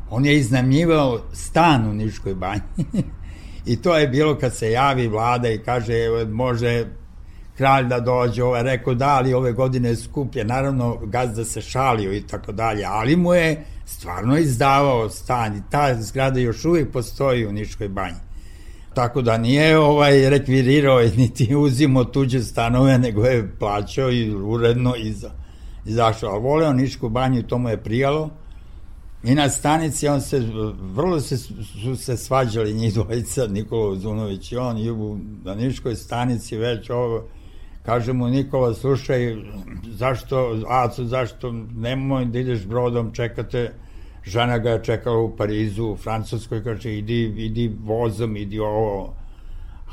On 0.10 0.26
je 0.26 0.38
iznamljivao 0.38 1.22
stan 1.34 1.90
u 1.90 1.94
Niškoj 1.94 2.36
banji. 2.36 2.62
I 3.66 3.82
to 3.82 3.98
je 3.98 4.08
bilo 4.08 4.36
kad 4.36 4.56
se 4.56 4.72
javi 4.72 5.08
vlada 5.08 5.50
i 5.50 5.64
kaže 5.64 5.94
može 6.32 6.86
kralj 7.58 7.86
da 7.86 8.00
dođe, 8.00 8.44
ovaj 8.44 8.64
rekao 8.64 8.94
da, 8.94 9.08
ali 9.08 9.34
ove 9.34 9.54
godine 9.54 9.90
je 9.90 9.96
skuplje, 9.96 10.46
naravno 10.46 10.98
gazda 11.04 11.46
se 11.46 11.62
šalio 11.62 12.14
i 12.14 12.22
tako 12.22 12.52
dalje, 12.52 12.86
ali 12.86 13.16
mu 13.16 13.34
je 13.34 13.66
stvarno 13.86 14.38
izdavao 14.38 15.10
stan 15.10 15.56
i 15.56 15.62
ta 15.72 16.02
zgrada 16.02 16.40
još 16.40 16.66
uvijek 16.66 16.92
postoji 16.92 17.48
u 17.48 17.52
Niškoj 17.52 17.90
banji. 17.90 18.20
Tako 18.94 19.22
da 19.22 19.38
nije 19.38 19.80
ovaj 19.80 20.30
rekvirirao 20.30 21.00
niti 21.18 21.56
uzimo 21.56 22.04
tuđe 22.04 22.44
stanove, 22.44 22.98
nego 22.98 23.26
je 23.26 23.52
plaćao 23.60 24.12
i 24.12 24.36
uredno 24.36 24.96
iza 24.96 25.32
izašao, 25.88 26.30
ali 26.30 26.44
voleo 26.44 26.74
Nišku 26.74 27.10
banju 27.10 27.40
i 27.40 27.48
to 27.48 27.58
mu 27.58 27.70
je 27.70 27.84
prijalo. 27.84 28.30
I 29.24 29.36
na 29.36 29.50
stanici 29.50 30.08
on 30.08 30.22
se, 30.22 30.40
vrlo 30.94 31.20
se, 31.20 31.38
su 31.38 31.96
se 31.96 32.18
svađali 32.18 32.74
njih 32.74 32.94
dvojica, 32.94 33.48
Nikola 33.48 33.96
Zunović 33.96 34.52
i 34.52 34.58
on, 34.58 34.78
i 34.78 34.92
u, 34.92 35.20
Niškoj 35.58 35.96
stanici 35.96 36.58
već 36.58 36.90
ovo, 36.90 37.24
kaže 37.86 38.14
mu 38.14 38.28
Nikola, 38.28 38.74
slušaj, 38.74 39.36
zašto, 39.92 40.62
Aco, 40.68 41.06
zašto 41.06 41.52
nemoj 41.76 42.26
da 42.26 42.40
ideš 42.40 42.66
brodom, 42.66 43.12
čekate, 43.14 43.74
žena 44.24 44.58
ga 44.58 44.70
je 44.70 44.84
čekala 44.84 45.18
u 45.18 45.36
Parizu, 45.36 45.86
u 45.86 45.96
Francuskoj, 45.98 46.64
kaže, 46.64 46.98
idi, 46.98 47.34
idi 47.38 47.72
vozom, 47.84 48.38
idi 48.38 48.60
ovo, 48.60 49.14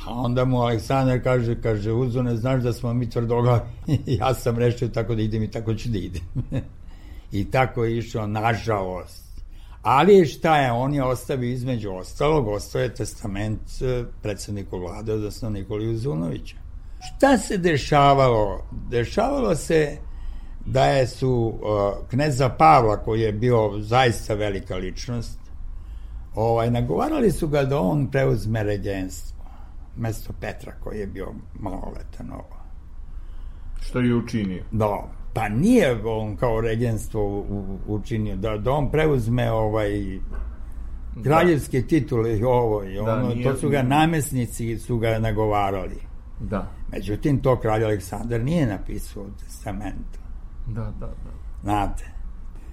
A 0.07 0.13
onda 0.15 0.45
mu 0.45 0.61
Aleksandar 0.63 1.23
kaže, 1.23 1.61
kaže, 1.63 1.93
Uzo, 1.93 2.23
ne 2.23 2.37
znaš 2.37 2.63
da 2.63 2.73
smo 2.73 2.95
mi 2.95 3.11
tvrdoglavi. 3.11 3.61
ja 4.07 4.35
sam 4.35 4.59
rešio 4.59 4.89
tako 4.89 5.15
da 5.15 5.23
idem 5.23 5.43
i 5.43 5.51
tako 5.51 5.75
ću 5.75 5.89
da 5.89 5.99
idem. 5.99 6.23
I 7.33 7.51
tako 7.51 7.85
je 7.85 7.99
išao, 7.99 8.27
nažalost. 8.27 9.25
Ali 9.83 10.27
šta 10.27 10.59
je, 10.59 10.73
on 10.73 10.95
je 10.95 11.05
ostavio 11.05 11.51
između 11.51 11.91
ostalog, 11.91 12.49
ostao 12.49 12.83
je 12.83 12.95
testament 12.95 13.61
e, 13.81 14.05
predsedniku 14.23 14.79
vlade, 14.79 15.13
odnosno 15.13 15.51
Nikoli 15.51 15.89
Uzunovića. 15.89 16.57
Šta 17.01 17.39
se 17.39 17.59
dešavalo? 17.59 18.65
Dešavalo 18.91 19.57
se 19.57 19.99
da 20.67 20.85
je 20.85 21.07
su 21.07 21.31
uh, 21.31 22.09
kneza 22.09 22.49
Pavla, 22.49 22.97
koji 22.97 23.21
je 23.21 23.33
bio 23.33 23.73
zaista 23.79 24.35
velika 24.35 24.77
ličnost, 24.77 25.39
ovaj, 26.35 26.71
nagovarali 26.71 27.31
su 27.31 27.49
ga 27.49 27.65
da 27.65 27.81
on 27.81 28.11
preuzme 28.11 28.63
ređenstvo, 28.63 29.34
mesto 29.97 30.33
Petra 30.41 30.73
koji 30.81 30.99
je 30.99 31.07
bio 31.07 31.27
maloletan 31.55 32.33
ovo. 32.33 32.65
Što 33.81 34.01
je 34.01 34.15
učinio? 34.15 34.65
Da, 34.73 35.09
pa 35.35 35.49
nije 35.49 36.05
on 36.05 36.37
kao 36.37 36.61
regenstvo 36.61 37.45
učinio, 37.87 38.37
da, 38.37 38.57
da 38.57 38.73
on 38.73 38.91
preuzme 38.91 39.51
ovaj 39.51 40.19
kraljevske 41.23 41.81
da. 41.81 41.87
titule 41.87 42.39
i 42.39 42.45
ovo 42.45 42.85
i 42.85 42.95
da, 42.95 43.03
ono, 43.03 43.29
da, 43.29 43.35
nije, 43.35 43.45
to 43.45 43.57
su 43.57 43.69
ga 43.69 43.83
namesnici 43.83 44.79
su 44.79 44.99
ga 44.99 45.19
nagovarali. 45.19 45.99
Da. 46.41 46.71
Međutim, 46.93 47.39
to 47.43 47.61
kralj 47.61 47.85
Aleksandar 47.85 48.41
nije 48.41 48.67
napisao 48.67 49.23
u 49.23 49.31
testamentu. 49.45 50.19
Da, 50.67 50.93
da, 51.01 51.07
da. 51.07 51.31
Znate, 51.63 52.05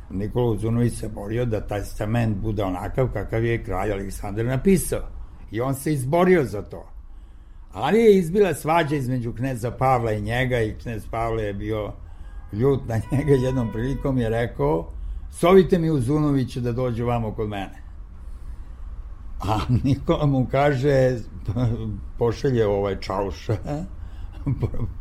Nikola 0.10 0.51
Uzunović 0.51 0.94
se 0.94 1.10
borio 1.10 1.46
da 1.46 1.68
taj 1.68 1.80
testament 1.80 2.38
bude 2.38 2.63
onakav 2.63 3.08
kakav 3.13 3.46
je 3.46 3.63
kralj 3.63 3.92
Aleksandar 3.92 4.46
napisao. 4.46 5.01
I 5.51 5.62
on 5.62 5.75
se 5.75 5.94
izborio 5.94 6.44
za 6.44 6.62
to. 6.62 6.90
Ali 7.74 8.00
je 8.00 8.18
izbila 8.18 8.54
svađa 8.54 8.96
između 8.96 9.34
kneza 9.34 9.72
Pavla 9.72 10.12
i 10.12 10.22
njega 10.22 10.62
i 10.62 10.74
knez 10.74 11.08
Pavle 11.12 11.44
je 11.44 11.54
bio 11.54 11.94
ljut 12.54 12.82
na 12.88 12.96
njega 13.12 13.34
jednom 13.34 13.72
prilikom 13.72 14.18
je 14.18 14.30
rekao 14.30 14.88
sovite 15.32 15.80
mi 15.80 15.90
Uzunovića 15.90 16.60
da 16.60 16.72
dođe 16.72 17.04
vamo 17.04 17.32
kod 17.32 17.50
mene. 17.50 17.82
A 19.40 19.60
Nikola 19.84 20.25
mu 20.25 20.48
kaže, 20.51 21.20
pošelje 22.20 22.68
ovaj 22.68 23.00
čauša, 23.00 23.58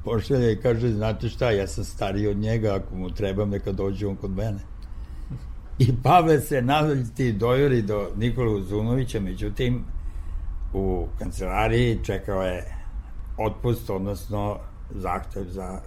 pošelje 0.04 0.52
i 0.52 0.56
kaže, 0.56 0.88
znate 0.88 1.28
šta, 1.28 1.50
ja 1.50 1.66
sam 1.66 1.84
stariji 1.84 2.26
od 2.26 2.36
njega, 2.36 2.74
ako 2.74 2.96
mu 2.96 3.10
treba, 3.10 3.44
neka 3.44 3.72
dođe 3.72 4.06
on 4.06 4.16
kod 4.16 4.30
mene. 4.30 4.60
I 5.78 5.92
Pavle 6.02 6.40
se 6.40 6.62
navljiti 6.62 7.32
dojori 7.32 7.82
do 7.82 8.08
Nikola 8.16 8.52
Uzunovića, 8.52 9.20
međutim, 9.20 9.84
u 10.72 11.06
kancelariji 11.18 11.98
čekao 12.04 12.42
je 12.42 12.76
otpust, 13.38 13.90
odnosno 13.90 14.58
zahtev 14.90 15.44
za 15.44 15.80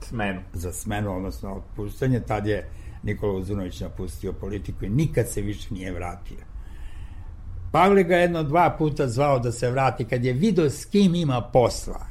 smenu. 0.00 0.40
Za 0.52 0.72
smenu, 0.72 1.16
odnosno 1.16 1.54
otpuštanje. 1.54 2.20
Tad 2.20 2.46
je 2.46 2.70
Nikola 3.02 3.32
Uzunović 3.32 3.80
napustio 3.80 4.32
politiku 4.32 4.84
i 4.84 4.88
nikad 4.88 5.28
se 5.28 5.40
više 5.40 5.74
nije 5.74 5.92
vratio. 5.92 6.38
Pavle 7.72 8.04
ga 8.04 8.16
jedno 8.16 8.42
dva 8.42 8.74
puta 8.78 9.08
zvao 9.08 9.38
da 9.38 9.52
se 9.52 9.70
vrati 9.70 10.04
kad 10.04 10.24
je 10.24 10.32
video 10.32 10.70
s 10.70 10.84
kim 10.84 11.14
ima 11.14 11.40
posla. 11.52 12.06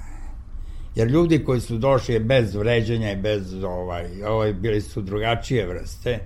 Jer 0.95 1.07
ljudi 1.07 1.43
koji 1.43 1.61
su 1.61 1.77
došli 1.77 2.19
bez 2.19 2.55
vređanja 2.55 3.11
i 3.11 3.15
bez 3.15 3.63
ovaj, 3.63 4.23
ovaj 4.23 4.53
bili 4.53 4.81
su 4.81 5.01
drugačije 5.01 5.67
vrste, 5.67 6.19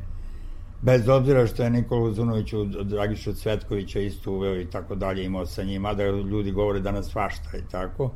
bez 0.81 1.09
obzira 1.09 1.47
što 1.47 1.63
je 1.63 1.69
Nikola 1.69 2.01
Uzunović 2.01 2.53
u 2.53 2.65
Dragišu 2.65 3.33
Cvetkovića 3.33 3.99
isto 3.99 4.31
uveo 4.31 4.61
i 4.61 4.65
tako 4.65 4.95
dalje 4.95 5.25
imao 5.25 5.45
sa 5.45 5.63
njima, 5.63 5.93
da 5.93 6.03
ljudi 6.03 6.51
govore 6.51 6.79
danas 6.79 7.09
svašta 7.09 7.57
i 7.57 7.71
tako, 7.71 8.11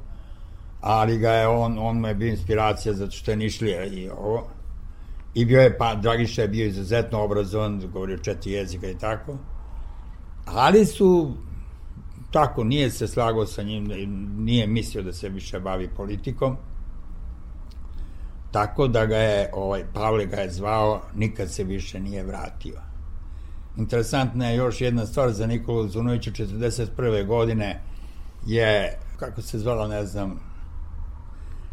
ali 0.82 1.18
ga 1.18 1.32
je 1.32 1.48
on, 1.48 1.78
on 1.80 2.00
mu 2.00 2.08
je 2.08 2.16
bio 2.16 2.30
inspiracija 2.30 2.94
zato 2.94 3.12
što 3.12 3.32
je 3.32 3.38
nišlija 3.38 3.86
i 3.86 4.10
ovo, 4.10 4.48
i 5.34 5.46
bio 5.46 5.62
je, 5.62 5.78
pa 5.78 5.96
Dragiša 5.96 6.42
je 6.42 6.48
bio 6.48 6.66
izuzetno 6.66 7.24
obrazovan, 7.24 7.82
govorio 7.94 8.18
četiri 8.18 8.52
jezika 8.52 8.88
i 8.90 8.98
tako, 8.98 9.38
ali 10.46 10.86
su 10.86 11.32
tako, 12.32 12.64
nije 12.64 12.90
se 12.90 13.08
slagao 13.08 13.46
sa 13.46 13.64
njim, 13.64 13.92
nije 14.38 14.68
mislio 14.68 15.04
da 15.04 15.14
se 15.14 15.30
više 15.30 15.60
bavi 15.60 15.90
politikom, 15.96 16.58
tako 18.54 18.88
da 18.88 19.06
ga 19.06 19.18
je, 19.18 19.50
ovaj, 19.54 19.84
Pavle 19.94 20.26
ga 20.26 20.36
je 20.36 20.52
zvao, 20.52 21.02
nikad 21.16 21.52
se 21.52 21.64
više 21.64 22.00
nije 22.00 22.24
vratio. 22.24 22.80
Interesantna 23.78 24.50
je 24.50 24.58
još 24.58 24.82
jedna 24.82 25.06
stvar 25.06 25.32
za 25.32 25.48
Nikolu 25.48 25.88
Zunovića, 25.88 26.32
41. 26.32 27.26
godine 27.26 27.82
je, 28.46 29.00
kako 29.18 29.42
se 29.42 29.60
zvala, 29.60 29.88
ne 29.88 30.06
znam, 30.06 30.40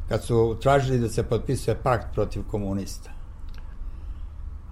kad 0.09 0.25
su 0.25 0.57
tražili 0.63 0.99
da 0.99 1.09
se 1.09 1.23
potpisuje 1.23 1.77
pakt 1.83 2.15
protiv 2.15 2.43
komunista 2.51 3.21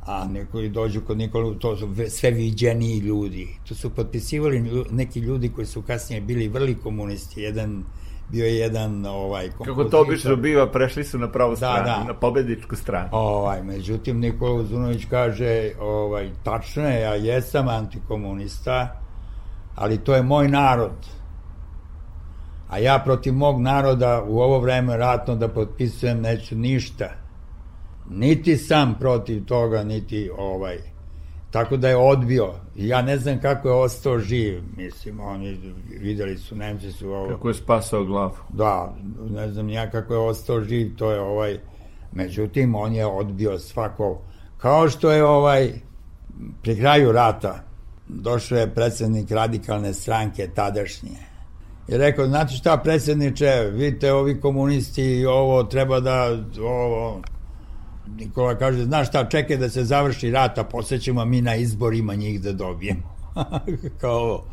a 0.09 0.25
neki 0.25 0.69
dođu 0.69 1.01
kod 1.01 1.19
Nikola, 1.19 1.55
to 1.59 1.77
su 1.77 1.89
sve 2.09 2.31
viđeniji 2.31 2.99
ljudi. 2.99 3.49
To 3.69 3.75
su 3.75 3.91
potpisivali 3.91 4.85
neki 4.91 5.21
ljudi 5.21 5.49
koji 5.49 5.67
su 5.67 5.83
kasnije 5.83 6.21
bili 6.21 6.49
vrli 6.49 6.75
komunisti. 6.75 7.41
Jedan 7.41 7.85
bio 8.29 8.45
je 8.45 8.57
jedan 8.57 9.07
ovaj 9.07 9.51
Kako 9.65 9.85
to 9.85 10.01
obično 10.01 10.37
biva, 10.37 10.67
prešli 10.67 11.05
su 11.05 11.19
na 11.19 11.31
pravu 11.33 11.51
da, 11.51 11.57
stranu, 11.57 11.85
da. 11.85 12.05
na 12.05 12.15
pobedničku 12.15 12.77
stranu. 12.77 13.09
Ovaj, 13.13 13.63
međutim 13.63 14.21
Nikola 14.21 14.53
Uzunović 14.53 15.05
kaže, 15.11 15.71
ovaj 15.81 16.31
tačno 16.45 16.89
je, 16.89 17.01
ja 17.01 17.15
jesam 17.15 17.69
antikomunista, 17.69 19.01
ali 19.75 19.99
to 19.99 20.15
je 20.15 20.23
moj 20.23 20.49
narod. 20.49 21.07
A 22.69 22.79
ja 22.79 22.99
protiv 23.05 23.35
mog 23.35 23.61
naroda 23.61 24.25
u 24.29 24.41
ovo 24.41 24.59
vreme 24.59 24.97
ratno 24.97 25.37
da 25.37 25.49
potpisujem 25.49 26.21
neću 26.21 26.57
ništa 26.57 27.29
niti 28.11 28.57
sam 28.57 28.95
protiv 28.99 29.45
toga, 29.45 29.85
niti 29.85 30.31
ovaj. 30.39 30.79
Tako 31.51 31.77
da 31.77 31.89
je 31.89 31.97
odbio. 31.97 32.53
Ja 32.77 33.03
ne 33.03 33.19
znam 33.19 33.41
kako 33.41 33.69
je 33.69 33.75
ostao 33.75 34.19
živ, 34.19 34.63
mislim, 34.77 35.21
oni 35.21 35.61
videli 36.01 36.39
su, 36.39 36.57
Nemci 36.57 36.93
su 36.93 37.11
ovo... 37.11 37.29
Kako 37.29 37.49
je 37.49 37.55
spasao 37.55 38.05
glavu. 38.05 38.37
Da, 38.49 38.97
ne 39.31 39.53
znam 39.53 39.69
ja 39.69 39.91
kako 39.91 40.15
je 40.15 40.19
ostao 40.19 40.61
živ, 40.61 40.97
to 40.97 41.11
je 41.11 41.21
ovaj... 41.21 41.59
Međutim, 42.13 42.75
on 42.75 42.95
je 42.95 43.07
odbio 43.07 43.59
svako... 43.59 44.21
Kao 44.57 44.89
što 44.89 45.11
je 45.11 45.25
ovaj, 45.25 45.73
pri 46.63 46.77
kraju 46.77 47.13
rata, 47.13 47.65
došao 48.09 48.59
je 48.59 48.75
predsednik 48.75 49.31
radikalne 49.31 49.95
stranke 49.95 50.49
tadašnje. 50.55 51.19
I 51.89 51.97
rekao, 51.97 52.27
znate 52.27 52.55
šta, 52.55 52.77
predsedniče, 52.77 53.71
vidite, 53.73 54.13
ovi 54.13 54.41
komunisti, 54.41 55.27
ovo 55.27 55.65
treba 55.65 56.01
da, 56.01 56.39
ovo, 56.61 57.23
Nikola 58.17 58.55
kaže, 58.55 58.85
znaš 58.85 59.09
šta, 59.09 59.25
čekaj 59.25 59.57
da 59.57 59.69
se 59.69 59.85
završi 59.85 60.31
rat, 60.31 60.59
a 60.59 60.65
posle 60.65 60.99
mi 61.27 61.41
na 61.41 61.57
izborima 61.57 62.15
njih 62.15 62.41
da 62.41 62.53
dobijemo. 62.53 63.19
kao, 64.01 64.45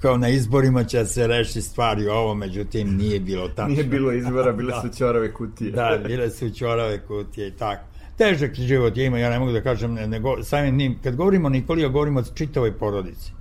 kao 0.00 0.16
na 0.16 0.28
izborima 0.28 0.84
će 0.84 1.04
se 1.04 1.26
reši 1.26 1.62
stvari 1.62 2.08
ovo, 2.08 2.34
međutim 2.34 2.96
nije 2.96 3.20
bilo 3.20 3.48
tako. 3.48 3.68
Nije 3.68 3.84
bilo 3.84 4.12
izbora, 4.12 4.52
bile 4.52 4.72
da. 4.74 4.80
su 4.80 4.98
ćorave 4.98 5.32
kutije. 5.32 5.70
da, 5.70 5.98
bile 6.06 6.30
su 6.30 6.50
ćorave 6.50 7.00
kutije 7.06 7.48
i 7.48 7.50
tako. 7.52 7.84
Težak 8.18 8.54
život 8.54 8.96
je 8.96 9.06
ima, 9.06 9.18
ja 9.18 9.30
ne 9.30 9.38
mogu 9.38 9.52
da 9.52 9.60
kažem, 9.60 9.94
ne, 9.94 10.06
ne, 10.06 10.20
samim 10.42 10.76
njim, 10.76 10.98
kad 11.02 11.16
govorimo 11.16 11.46
o 11.46 11.50
Nikolija, 11.50 11.88
govorimo 11.88 12.20
o 12.20 12.34
čitavoj 12.34 12.78
porodici. 12.78 13.32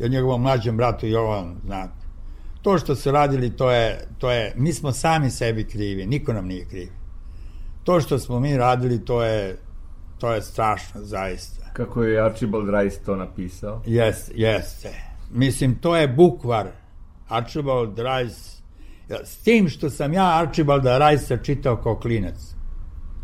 I 0.00 0.04
o 0.04 0.08
njegovom 0.08 0.42
mlađem 0.42 0.76
bratu 0.76 1.06
Jovan, 1.06 1.56
znate. 1.64 2.06
To 2.62 2.78
što 2.78 2.94
su 2.96 3.10
radili, 3.10 3.50
to 3.50 3.70
je, 3.70 4.08
to 4.18 4.30
je, 4.30 4.52
mi 4.56 4.72
smo 4.72 4.92
sami 4.92 5.30
sebi 5.30 5.64
krivi, 5.64 6.06
niko 6.06 6.32
nam 6.32 6.46
nije 6.46 6.64
krivi 6.64 6.90
to 7.86 8.00
što 8.00 8.18
smo 8.18 8.40
mi 8.40 8.56
radili, 8.56 9.04
to 9.04 9.22
je, 9.22 9.58
to 10.18 10.32
je 10.32 10.42
strašno, 10.42 11.00
zaista. 11.00 11.66
Kako 11.72 12.02
je 12.02 12.24
Archibald 12.24 12.68
Rice 12.70 12.98
to 13.04 13.16
napisao? 13.16 13.82
Jes, 13.86 14.30
jeste. 14.34 14.90
Mislim, 15.30 15.74
to 15.74 15.96
je 15.96 16.08
bukvar. 16.08 16.66
Archibald 17.28 17.98
Rice, 17.98 18.62
s 19.24 19.36
tim 19.36 19.68
što 19.68 19.90
sam 19.90 20.12
ja 20.12 20.38
Archibalda 20.38 21.10
Rice 21.10 21.38
čitao 21.42 21.76
kao 21.76 21.96
klinac. 21.96 22.54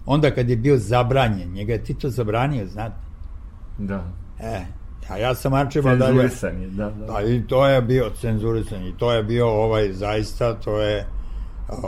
Onda 0.07 0.31
kad 0.31 0.51
je 0.51 0.57
bio 0.57 0.77
zabranjen, 0.77 1.53
njega 1.53 1.72
je 1.72 1.85
Tito 1.85 2.09
zabranio, 2.09 2.66
znate? 2.66 2.96
Da. 3.79 4.05
E, 4.40 4.61
a 5.09 5.18
ja 5.18 5.35
sam 5.35 5.53
Archibald... 5.53 6.01
Cenzurisan 6.01 6.62
je, 6.62 6.68
da, 6.68 6.90
da. 6.90 7.07
Da, 7.07 7.22
i 7.22 7.46
to 7.46 7.66
je 7.66 7.83
bio 7.83 8.11
cenzurisan, 8.20 8.87
i 8.87 8.94
to 8.98 9.12
je 9.12 9.22
bio 9.22 9.48
ovaj, 9.48 9.92
zaista, 9.92 10.55
to 10.55 10.81
je 10.81 11.07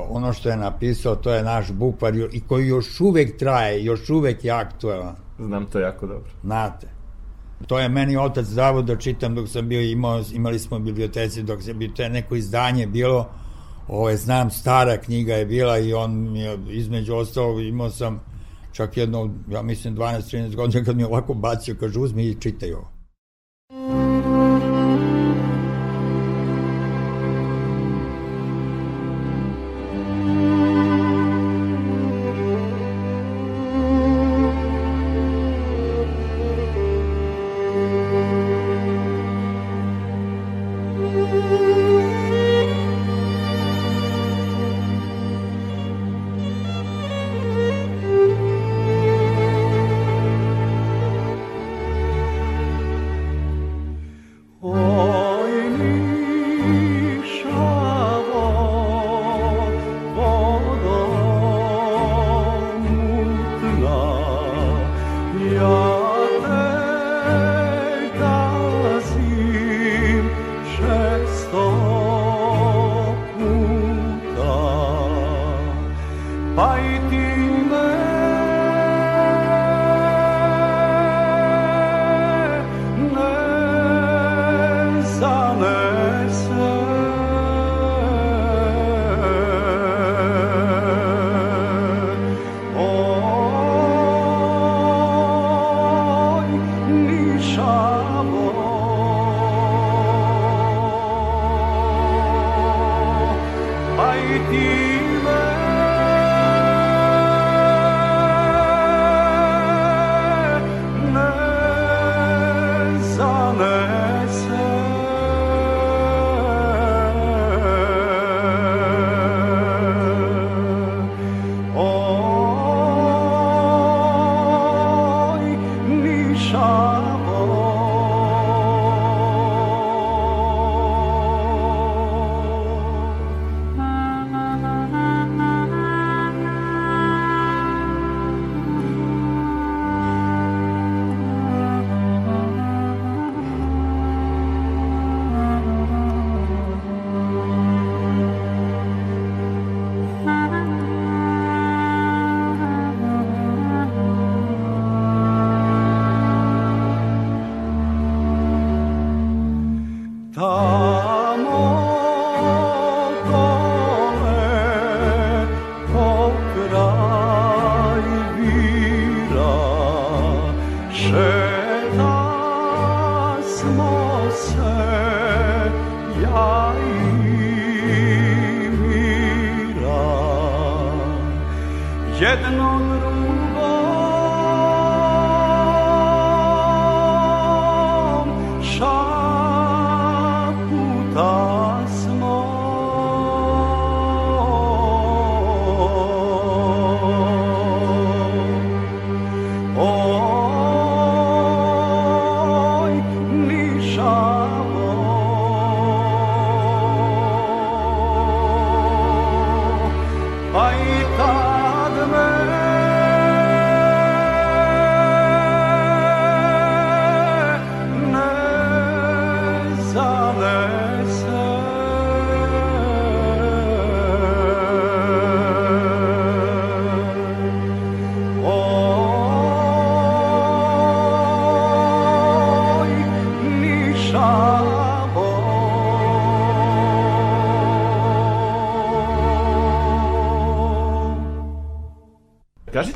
ono 0.08 0.32
što 0.32 0.48
je 0.48 0.56
napisao, 0.56 1.16
to 1.16 1.34
je 1.34 1.42
naš 1.42 1.72
bukvar 1.72 2.14
i 2.32 2.40
koji 2.48 2.66
još 2.66 3.00
uvek 3.00 3.38
traje, 3.38 3.84
još 3.84 4.10
uvek 4.10 4.44
je 4.44 4.50
aktuelan. 4.50 5.16
Znam 5.38 5.66
to 5.66 5.78
jako 5.78 6.06
dobro. 6.06 6.30
Znate. 6.42 6.86
To 7.66 7.78
je 7.78 7.88
meni 7.88 8.16
otac 8.16 8.46
davo 8.46 8.82
da 8.82 8.96
čitam 8.96 9.34
dok 9.34 9.48
sam 9.48 9.68
bio 9.68 9.80
imao, 9.80 10.22
imali 10.32 10.58
smo 10.58 10.78
biblioteci 10.78 11.42
dok 11.42 11.62
se 11.62 11.74
bi 11.74 11.94
to 11.94 12.02
je 12.02 12.10
neko 12.10 12.36
izdanje 12.36 12.86
bilo, 12.86 13.28
ovo 13.88 14.10
je, 14.10 14.16
znam, 14.16 14.50
stara 14.50 14.96
knjiga 14.96 15.34
je 15.34 15.46
bila 15.46 15.78
i 15.78 15.92
on 15.92 16.32
mi 16.32 16.40
je, 16.40 16.58
između 16.68 17.14
ostalo, 17.14 17.60
imao 17.60 17.90
sam 17.90 18.20
čak 18.72 18.96
jedno, 18.96 19.30
ja 19.50 19.62
mislim 19.62 19.96
12-13 19.96 20.54
godina 20.56 20.84
kad 20.84 20.96
mi 20.96 21.02
je 21.02 21.06
ovako 21.06 21.34
bacio, 21.34 21.76
kaže 21.80 21.98
uzmi 21.98 22.24
i 22.24 22.40
čitaj 22.40 22.72
ovo. 22.72 22.93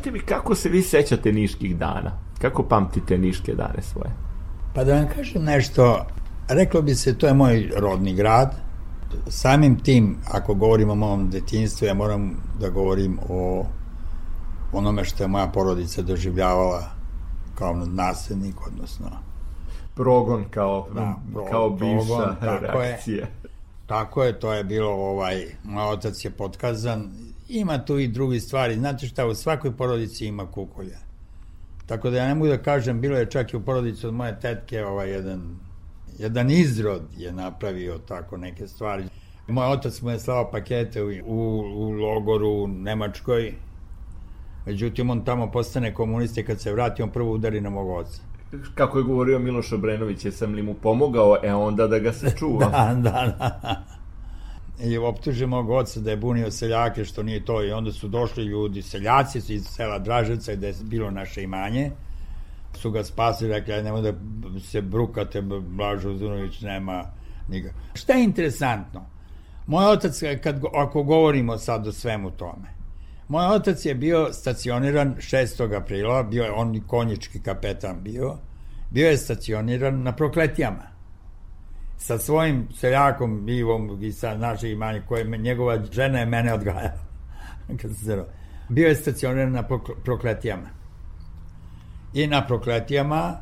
Kažite 0.08 0.24
mi 0.24 0.26
kako 0.26 0.54
se 0.54 0.68
vi 0.68 0.82
sećate 0.82 1.32
niških 1.32 1.76
dana? 1.76 2.12
Kako 2.40 2.62
pamtite 2.62 3.18
niške 3.18 3.54
dane 3.54 3.82
svoje? 3.82 4.10
Pa 4.74 4.84
da 4.84 4.94
vam 4.94 5.08
kažem 5.16 5.44
nešto, 5.44 6.06
reklo 6.48 6.82
bi 6.82 6.94
se 6.94 7.18
to 7.18 7.26
je 7.26 7.34
moj 7.34 7.70
rodni 7.76 8.14
grad. 8.14 8.54
Samim 9.28 9.78
tim, 9.78 10.16
ako 10.30 10.54
govorim 10.54 10.90
o 10.90 10.94
mom 10.94 11.30
detinstvu, 11.30 11.86
ja 11.86 11.94
moram 11.94 12.36
da 12.60 12.68
govorim 12.68 13.18
o 13.28 13.66
onome 14.72 15.04
što 15.04 15.24
je 15.24 15.28
moja 15.28 15.46
porodica 15.46 16.02
doživljavala 16.02 16.82
kao 17.54 17.74
naslednik, 17.74 18.66
odnosno 18.66 19.10
progon 19.94 20.44
kao, 20.50 20.88
da, 20.94 21.14
progon, 21.32 21.50
kao 21.50 21.70
bivša 21.70 22.36
progon, 22.40 22.58
reakcija. 22.60 23.16
Je, 23.16 23.32
tako 23.86 24.24
je, 24.24 24.40
to 24.40 24.52
je 24.52 24.64
bilo, 24.64 24.90
ovaj, 24.90 25.46
moj 25.64 25.92
otac 25.92 26.24
je 26.24 26.30
potkazan 26.30 27.10
Ima 27.48 27.84
tu 27.84 27.98
i 27.98 28.08
drugi 28.08 28.40
stvari. 28.40 28.74
Znate 28.74 29.06
šta, 29.06 29.26
u 29.26 29.34
svakoj 29.34 29.76
porodici 29.76 30.26
ima 30.26 30.46
kukolja. 30.50 30.98
Tako 31.86 32.10
da 32.10 32.16
ja 32.16 32.28
ne 32.28 32.34
mogu 32.34 32.48
da 32.48 32.58
kažem, 32.58 33.00
bilo 33.00 33.18
je 33.18 33.30
čak 33.30 33.52
i 33.52 33.56
u 33.56 33.60
porodici 33.60 34.06
od 34.06 34.14
moje 34.14 34.40
tetke 34.40 34.84
ovaj 34.84 35.10
jedan, 35.10 35.56
jedan 36.18 36.50
izrod 36.50 37.02
je 37.16 37.32
napravio 37.32 37.98
tako 37.98 38.36
neke 38.36 38.66
stvari. 38.66 39.04
Moj 39.48 39.66
otac 39.66 40.00
mu 40.00 40.10
je 40.10 40.18
slao 40.18 40.50
pakete 40.50 41.02
u, 41.02 41.08
u, 41.26 41.60
u 41.74 41.90
logoru 41.90 42.48
u 42.48 42.68
Nemačkoj, 42.68 43.54
međutim 44.66 45.10
on 45.10 45.24
tamo 45.24 45.50
postane 45.50 45.94
komunista 45.94 46.40
i 46.40 46.44
kad 46.44 46.60
se 46.60 46.72
vrati 46.72 47.02
on 47.02 47.10
prvo 47.10 47.32
udari 47.32 47.60
na 47.60 47.70
mog 47.70 47.88
oca. 47.88 48.22
Kako 48.74 48.98
je 48.98 49.04
govorio 49.04 49.38
Miloš 49.38 49.72
Obrenović, 49.72 50.24
jesam 50.24 50.54
li 50.54 50.62
mu 50.62 50.74
pomogao, 50.74 51.36
e 51.42 51.54
onda 51.54 51.86
da 51.86 51.98
ga 51.98 52.12
se 52.12 52.30
čuva. 52.38 52.66
da, 52.66 52.94
da, 52.94 53.36
da 53.38 53.97
i 54.80 54.98
optuže 54.98 55.46
mog 55.46 55.70
oca 55.70 56.00
da 56.00 56.10
je 56.10 56.16
bunio 56.16 56.50
seljake, 56.50 57.04
što 57.04 57.22
nije 57.22 57.44
to, 57.44 57.64
i 57.64 57.72
onda 57.72 57.92
su 57.92 58.08
došli 58.08 58.44
ljudi, 58.44 58.82
seljaci 58.82 59.38
iz 59.54 59.66
sela 59.66 59.98
Draževca, 59.98 60.54
gde 60.54 60.66
je 60.66 60.74
bilo 60.82 61.10
naše 61.10 61.42
imanje, 61.42 61.90
su 62.74 62.90
ga 62.90 63.04
spasili, 63.04 63.50
rekli, 63.50 63.74
aj 63.74 63.82
nemoj 63.82 64.02
da 64.02 64.12
se 64.60 64.80
brukate, 64.82 65.42
Blažo 65.60 66.14
Zunović 66.14 66.60
nema 66.60 67.04
nikak. 67.48 67.72
Šta 67.94 68.12
je 68.12 68.24
interesantno? 68.24 69.06
Moj 69.66 69.86
otac, 69.86 70.20
kad, 70.42 70.62
ako 70.74 71.02
govorimo 71.02 71.58
sad 71.58 71.86
o 71.86 71.92
svemu 71.92 72.30
tome, 72.30 72.74
moj 73.28 73.46
otac 73.46 73.84
je 73.84 73.94
bio 73.94 74.32
stacioniran 74.32 75.14
6. 75.16 75.76
aprila, 75.76 76.22
bio 76.22 76.44
je 76.44 76.52
on 76.52 76.80
konjički 76.86 77.40
kapetan 77.42 77.96
bio, 78.02 78.36
bio 78.90 79.10
je 79.10 79.16
stacioniran 79.16 80.02
na 80.02 80.16
prokletijama 80.16 80.97
sa 81.98 82.18
svojim 82.18 82.68
seljakom 82.74 83.46
Bivom 83.46 84.02
i 84.02 84.12
sa 84.12 84.36
naše 84.36 84.70
imanje 84.70 85.02
koje 85.08 85.38
njegova 85.38 85.84
žena 85.92 86.18
je 86.18 86.26
mene 86.26 86.54
odgajala. 86.54 86.98
Kad 87.82 87.96
se 87.96 88.24
Bio 88.68 88.88
je 88.88 88.94
stacioniran 88.94 89.52
na 89.52 89.64
prokletijama. 90.04 90.68
I 92.14 92.26
na 92.26 92.46
prokletijama 92.46 93.36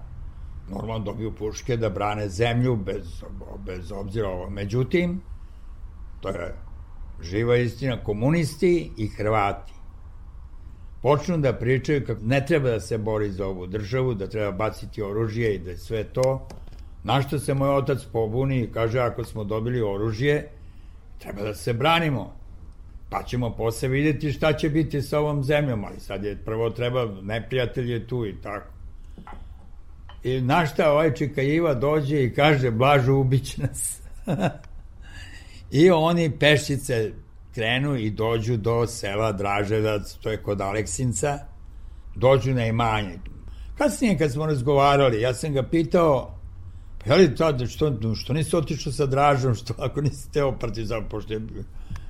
normalno 0.70 1.04
dobiju 1.04 1.34
puške 1.34 1.76
da 1.76 1.90
brane 1.90 2.28
zemlju 2.28 2.76
bez, 2.76 3.22
bez 3.66 3.92
obzira 3.92 4.28
ovo. 4.28 4.50
Međutim, 4.50 5.20
to 6.20 6.28
je 6.28 6.54
živa 7.22 7.56
istina, 7.56 8.04
komunisti 8.04 8.90
i 8.96 9.08
Hrvati 9.08 9.76
počnu 11.06 11.38
da 11.38 11.52
pričaju 11.52 12.06
kako 12.06 12.20
ne 12.24 12.46
treba 12.46 12.70
da 12.70 12.80
se 12.80 12.98
bori 12.98 13.30
za 13.30 13.46
ovu 13.46 13.66
državu, 13.66 14.14
da 14.14 14.26
treba 14.26 14.52
baciti 14.52 15.02
oružje 15.02 15.54
i 15.54 15.58
da 15.58 15.70
je 15.70 15.76
sve 15.76 16.04
to, 16.04 16.48
Na 17.06 17.22
što 17.22 17.38
se 17.38 17.54
moj 17.54 17.68
otac 17.68 18.04
pobuni 18.12 18.60
i 18.60 18.72
kaže 18.72 19.00
ako 19.00 19.24
smo 19.24 19.44
dobili 19.44 19.82
oružje, 19.82 20.48
treba 21.18 21.42
da 21.42 21.54
se 21.54 21.72
branimo. 21.72 22.34
Pa 23.10 23.22
ćemo 23.22 23.50
posle 23.50 23.88
videti 23.88 24.32
šta 24.32 24.52
će 24.52 24.68
biti 24.68 25.02
sa 25.02 25.18
ovom 25.18 25.44
zemljom, 25.44 25.84
ali 25.84 26.00
sad 26.00 26.24
je 26.24 26.36
prvo 26.36 26.70
treba, 26.70 27.04
neprijatelj 27.22 27.92
je 27.92 28.06
tu 28.06 28.26
i 28.26 28.34
tako. 28.42 28.72
I 30.24 30.40
na 30.40 30.66
šta 30.66 30.92
ovaj 30.92 31.14
Čikajiva 31.14 31.74
dođe 31.74 32.24
i 32.24 32.34
kaže, 32.34 32.70
Blažu, 32.70 33.14
ubiće 33.14 33.62
nas. 33.62 34.02
I 35.80 35.90
oni 35.90 36.38
pešice 36.38 37.12
krenu 37.54 37.96
i 37.96 38.10
dođu 38.10 38.56
do 38.56 38.86
sela 38.86 39.32
Draževac, 39.32 40.12
to 40.12 40.30
je 40.30 40.42
kod 40.42 40.60
Aleksinca, 40.60 41.38
dođu 42.14 42.54
na 42.54 42.66
imanje. 42.66 43.18
Kasnije 43.78 44.18
kad 44.18 44.32
smo 44.32 44.46
razgovarali, 44.46 45.20
ja 45.20 45.34
sam 45.34 45.52
ga 45.52 45.62
pitao, 45.62 46.35
li 47.14 47.34
tad, 47.34 47.68
što, 47.68 48.14
što 48.14 48.32
nisi 48.32 48.56
otišao 48.56 48.92
sa 48.92 49.06
Dražom, 49.06 49.54
što 49.54 49.74
ako 49.78 50.00
nisi 50.00 50.32
teo 50.32 50.58
partizan, 50.58 51.08
pošto 51.10 51.32
je 51.32 51.40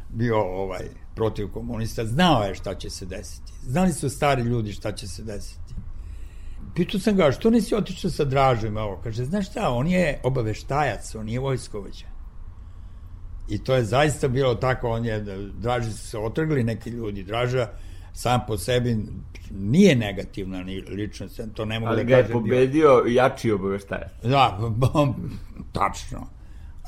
bio 0.08 0.38
ovaj, 0.38 0.88
protiv 1.14 1.48
komunista, 1.48 2.04
znao 2.04 2.42
je 2.42 2.54
šta 2.54 2.74
će 2.74 2.90
se 2.90 3.06
desiti. 3.06 3.52
Znali 3.66 3.92
su 3.92 4.08
stari 4.10 4.42
ljudi 4.42 4.72
šta 4.72 4.92
će 4.92 5.08
se 5.08 5.22
desiti. 5.22 5.74
Pitao 6.74 7.00
sam 7.00 7.16
ga, 7.16 7.32
što 7.32 7.50
nisi 7.50 7.74
otišao 7.74 8.10
sa 8.10 8.24
Dražom? 8.24 8.76
Ovo, 8.76 9.00
kaže, 9.04 9.24
znaš 9.24 9.50
šta, 9.50 9.70
on 9.70 9.86
je 9.86 10.20
obaveštajac, 10.22 11.14
on 11.14 11.28
je 11.28 11.40
vojskovođa. 11.40 12.06
I 13.48 13.64
to 13.64 13.74
je 13.74 13.84
zaista 13.84 14.28
bilo 14.28 14.54
tako, 14.54 14.90
on 14.90 15.04
je, 15.04 15.20
Draži 15.58 15.92
su 15.92 16.08
se 16.08 16.18
otrgli 16.18 16.64
neki 16.64 16.90
ljudi, 16.90 17.22
Draža 17.22 17.68
sam 18.16 18.40
po 18.46 18.58
sebi 18.58 18.96
nije 19.50 19.96
negativna 19.96 20.62
ni 20.62 20.80
ličnost, 20.80 21.40
to 21.54 21.64
ne 21.64 21.80
mogu 21.80 21.92
Ali 21.92 21.96
da 21.96 22.02
ga 22.02 22.16
je 22.16 22.22
kažem. 22.22 22.32
pobedio 22.32 23.04
jači 23.08 23.50
obaveštajac. 23.50 24.10
Da, 24.22 24.58
tačno. 25.72 26.26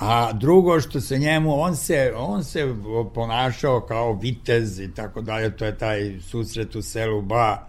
A 0.00 0.32
drugo 0.32 0.80
što 0.80 1.00
se 1.00 1.18
njemu, 1.18 1.60
on 1.60 1.76
se, 1.76 2.12
on 2.16 2.44
se 2.44 2.74
ponašao 3.14 3.80
kao 3.80 4.12
vitez 4.12 4.80
i 4.80 4.94
tako 4.94 5.20
dalje, 5.20 5.56
to 5.56 5.64
je 5.64 5.78
taj 5.78 6.20
susret 6.20 6.76
u 6.76 6.82
selu 6.82 7.22
Ba, 7.22 7.66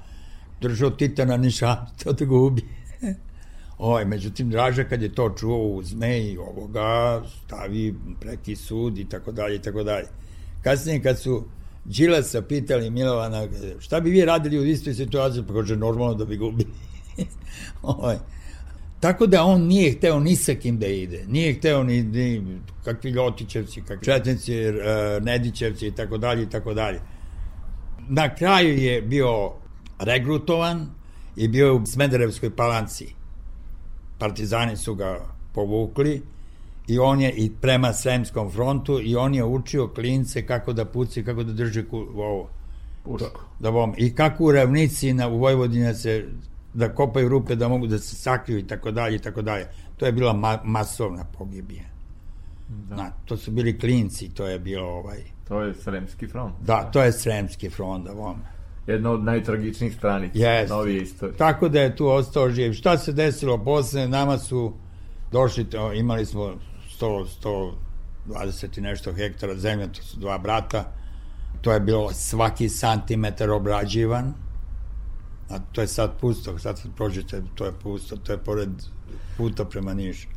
držao 0.62 0.89
Titana 0.89 1.38
niša, 1.38 1.76
to 2.04 2.13
da 2.13 2.26
ga 2.26 2.36
ubije. 2.36 2.67
Oj, 3.78 4.06
međutim, 4.06 4.50
Draža 4.50 4.84
kad 4.84 5.02
je 5.02 5.15
to 5.15 5.30
čuo 5.39 5.67
uzme 5.67 6.19
i 6.19 6.38
ovoga 6.38 7.22
stavi 7.45 7.95
preki 8.19 8.56
sud 8.56 8.98
i 8.98 9.10
tako 9.10 9.32
dalje 9.32 9.56
i 9.56 9.62
tako 9.62 9.84
dalje. 9.84 10.08
Kasnije 10.63 11.02
kad 11.02 11.19
su 11.19 11.43
Đilasa 11.89 12.41
pitali 12.41 12.89
Milovana 12.89 13.47
šta 13.80 13.99
bi 13.99 14.10
vi 14.10 14.25
radili 14.25 14.60
u 14.60 14.65
istoj 14.65 14.93
situaciji, 14.93 15.43
pa 15.47 15.54
kaže 15.54 15.75
normalno 15.75 16.13
da 16.13 16.25
bi 16.25 16.38
ga 16.38 16.45
ubili. 16.45 16.69
Oj. 17.84 18.15
Tako 18.99 19.28
da 19.28 19.43
on 19.43 19.62
nije 19.62 19.91
hteo 19.91 20.19
ni 20.19 20.36
sa 20.36 20.54
kim 20.54 20.80
da 20.80 20.88
ide. 20.88 21.25
Nije 21.28 21.54
hteo 21.54 21.84
ni, 21.84 22.04
ni 22.04 22.60
kakvi 22.84 23.10
Ljotićevci, 23.10 23.82
kakvi 23.82 24.06
Četnici, 24.06 24.54
Nedićevci 25.21 25.88
i 25.88 25.91
tako 25.91 26.17
dalje 26.17 26.43
i 26.43 26.49
tako 26.49 26.73
dalje. 26.73 26.99
Na 28.10 28.36
kraju 28.36 28.78
je 28.78 29.02
bio 29.02 29.52
regrutovan 29.99 30.88
i 31.36 31.47
bio 31.47 31.75
u 31.75 31.86
Smederevskoj 31.86 32.56
palanci. 32.56 33.08
Partizani 34.19 34.78
su 34.78 34.95
ga 34.95 35.19
povukli 35.54 36.21
i 36.89 36.99
on 36.99 37.21
je 37.21 37.32
i 37.32 37.52
prema 37.62 37.93
Sremskom 37.93 38.52
frontu 38.52 38.99
i 39.04 39.15
on 39.15 39.36
je 39.36 39.43
učio 39.43 39.88
klince 39.88 40.45
kako 40.45 40.73
da 40.73 40.86
puci, 40.86 41.23
kako 41.23 41.43
da 41.43 41.54
drže 41.54 41.86
ku, 41.86 41.97
ovo. 42.15 42.49
Pušku. 43.04 43.41
Da 43.60 43.71
bom. 43.71 43.93
I 43.97 44.15
kako 44.15 44.43
u 44.43 44.52
ravnici 44.52 45.13
na, 45.13 45.28
u 45.28 45.38
Vojvodini 45.38 45.86
da 45.86 45.93
se 45.93 46.25
da 46.73 46.89
kopaju 46.95 47.30
rupe 47.30 47.56
da 47.56 47.67
mogu 47.67 47.88
da 47.88 47.99
se 47.99 48.15
sakriju 48.15 48.60
i 48.60 48.67
tako 48.67 48.91
dalje 48.91 49.15
i 49.15 49.19
tako 49.19 49.41
dalje. 49.41 49.67
To 49.97 50.06
je 50.06 50.12
bila 50.12 50.34
ma 50.34 50.60
masovna 50.63 51.23
pogibija. 51.38 51.84
Da. 52.67 52.95
Na, 52.95 53.12
to 53.25 53.38
su 53.38 53.52
bili 53.52 53.80
klinci, 53.80 54.30
to 54.30 54.47
je 54.47 54.60
bilo 54.60 54.88
ovaj... 54.88 55.23
To 55.47 55.62
je 55.62 55.73
Sremski 55.75 56.28
front. 56.28 56.54
Da, 56.65 56.89
to 56.91 57.04
je 57.04 57.12
Sremski 57.12 57.69
front, 57.69 58.06
da 58.06 58.13
vam. 58.13 58.43
Jedna 58.88 59.12
od 59.12 59.23
najtragičnijih 59.23 59.95
stranica 59.95 60.39
yes. 60.39 60.69
novije 60.69 61.02
istorije. 61.02 61.38
Tako 61.38 61.69
da 61.69 61.82
je 61.82 61.95
tu 61.95 62.08
ostao 62.08 62.49
živ. 62.49 62.73
Šta 62.73 62.97
se 62.97 63.13
desilo 63.13 63.58
posle? 63.58 64.08
Nama 64.08 64.38
su 64.38 64.73
došli, 65.32 65.63
to, 65.63 65.93
imali 65.93 66.25
smo 66.25 66.54
100, 66.99 67.25
120 68.27 68.77
i 68.77 68.81
nešto 68.81 69.13
hektara 69.13 69.55
zemlje, 69.55 69.91
to 69.91 70.03
su 70.03 70.19
dva 70.19 70.38
brata. 70.38 70.91
To 71.62 71.71
je 71.71 71.79
bilo 71.79 72.13
svaki 72.13 72.69
santimetar 72.69 73.49
obrađivan. 73.49 74.33
A 75.49 75.59
to 75.59 75.81
je 75.81 75.88
sad 75.88 76.19
pusto, 76.21 76.59
sad 76.59 76.81
kad 76.81 76.91
prođete, 76.95 77.43
to 77.55 77.65
je 77.65 77.71
pusto, 77.83 78.15
to 78.15 78.31
je 78.31 78.38
pored 78.38 78.69
puta 79.38 79.65
prema 79.65 79.93
Nišu. 79.93 80.27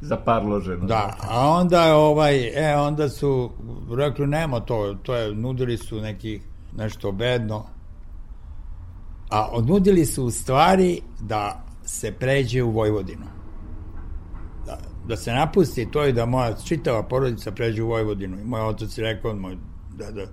Za 0.00 0.16
par 0.16 0.44
loženo. 0.44 0.86
Da, 0.86 1.16
a 1.20 1.48
onda 1.48 1.96
ovaj, 1.96 2.70
e, 2.70 2.76
onda 2.76 3.08
su 3.08 3.50
rekli 3.90 4.26
nema 4.26 4.60
to, 4.60 4.94
to 5.02 5.14
je, 5.14 5.34
nudili 5.34 5.78
su 5.78 6.00
neki 6.00 6.40
nešto 6.76 7.12
bedno, 7.12 7.66
a 9.30 9.48
odnudili 9.52 10.06
su 10.06 10.24
u 10.24 10.30
stvari 10.30 11.00
da 11.20 11.64
se 11.84 12.12
pređe 12.12 12.62
u 12.62 12.70
Vojvodinu. 12.70 13.41
Da, 15.08 15.16
se 15.16 15.32
napusti 15.32 15.90
to 15.90 16.06
i 16.06 16.12
da 16.12 16.26
moja 16.26 16.56
čitava 16.64 17.02
porodica 17.02 17.52
pređe 17.52 17.82
u 17.82 17.88
Vojvodinu. 17.88 18.40
I 18.40 18.44
moj 18.44 18.60
otac 18.60 18.98
je 18.98 19.04
rekao, 19.04 19.34
moj 19.34 19.56
deda, 19.94 20.26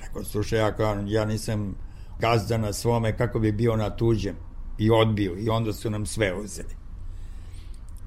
rekao, 0.00 0.24
slušaj, 0.24 0.58
ja, 0.58 0.74
ja 1.06 1.24
nisam 1.24 1.74
gazda 2.18 2.58
na 2.58 2.72
svome 2.72 3.16
kako 3.16 3.38
bi 3.38 3.52
bio 3.52 3.76
na 3.76 3.90
tuđem 3.90 4.36
i 4.78 4.90
odbio 4.90 5.34
i 5.38 5.48
onda 5.48 5.72
su 5.72 5.90
nam 5.90 6.06
sve 6.06 6.34
uzeli. 6.34 6.76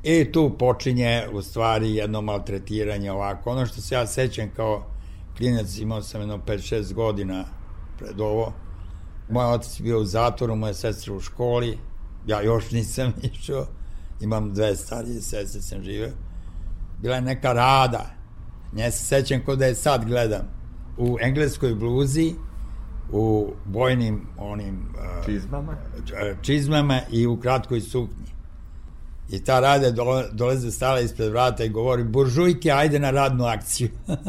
I 0.03 0.31
tu 0.31 0.57
počinje 0.57 1.27
u 1.33 1.41
stvari 1.41 1.95
jedno 1.95 2.21
maltretiranje 2.21 3.11
ovako. 3.11 3.51
Ono 3.51 3.65
što 3.65 3.81
se 3.81 3.95
ja 3.95 4.07
sećam 4.07 4.49
kao 4.55 4.85
klinac, 5.37 5.77
imao 5.77 6.01
sam 6.01 6.21
jedno 6.21 6.39
5-6 6.47 6.93
godina 6.93 7.45
pred 7.97 8.21
ovo. 8.21 8.53
Moj 9.29 9.45
otac 9.45 9.79
je 9.79 9.83
bio 9.83 9.99
u 9.99 10.05
zatvoru, 10.05 10.55
moja 10.55 10.73
sestra 10.73 11.13
u 11.13 11.19
školi, 11.19 11.77
ja 12.27 12.41
još 12.41 12.71
nisam 12.71 13.13
išao, 13.33 13.65
imam 14.21 14.53
dve 14.53 14.75
starije 14.75 15.21
sestre, 15.21 15.61
sam 15.61 15.83
živeo. 15.83 16.11
Bila 17.01 17.15
je 17.15 17.21
neka 17.21 17.53
rada, 17.53 18.05
nje 18.73 18.91
se 18.91 19.05
sećam 19.05 19.41
kod 19.45 19.59
da 19.59 19.65
je 19.65 19.75
sad 19.75 20.05
gledam, 20.05 20.47
u 20.97 21.17
engleskoj 21.21 21.75
bluzi, 21.75 22.33
u 23.11 23.53
bojnim 23.65 24.27
onim 24.37 24.93
čizmama. 25.25 25.77
čizmama 26.41 27.01
i 27.11 27.27
u 27.27 27.39
kratkoj 27.39 27.81
suknji. 27.81 28.31
I 29.29 29.43
ta 29.43 29.59
rade 29.59 29.91
dole, 29.91 30.23
doleze 30.31 30.71
stala 30.71 30.99
ispred 30.99 31.31
vrata 31.31 31.63
i 31.63 31.69
govori 31.69 32.03
buržujke, 32.03 32.71
ajde 32.71 32.99
na 32.99 33.11
radnu 33.11 33.45
akciju. 33.45 33.89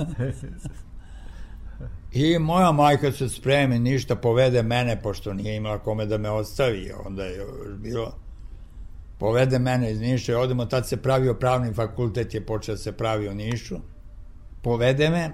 I 2.12 2.38
moja 2.38 2.72
majka 2.72 3.12
se 3.12 3.28
spremi, 3.28 3.78
ništa, 3.78 4.16
povede 4.16 4.62
mene, 4.62 5.02
pošto 5.02 5.34
nije 5.34 5.56
imala 5.56 5.78
kome 5.78 6.06
da 6.06 6.18
me 6.18 6.30
ostavi, 6.30 6.92
onda 7.06 7.24
je 7.24 7.46
bilo, 7.78 8.21
povede 9.22 9.58
mene 9.58 9.92
iz 9.92 10.00
Niša 10.00 10.32
i 10.32 10.34
odemo, 10.34 10.64
tad 10.66 10.88
se 10.88 10.96
pravio 10.96 11.34
pravni 11.34 11.72
fakultet, 11.74 12.34
je 12.34 12.40
počeo 12.46 12.74
da 12.74 12.78
se 12.78 12.92
pravi 12.92 13.28
u 13.28 13.34
Nišu, 13.34 13.76
povede 14.62 15.10
me 15.10 15.30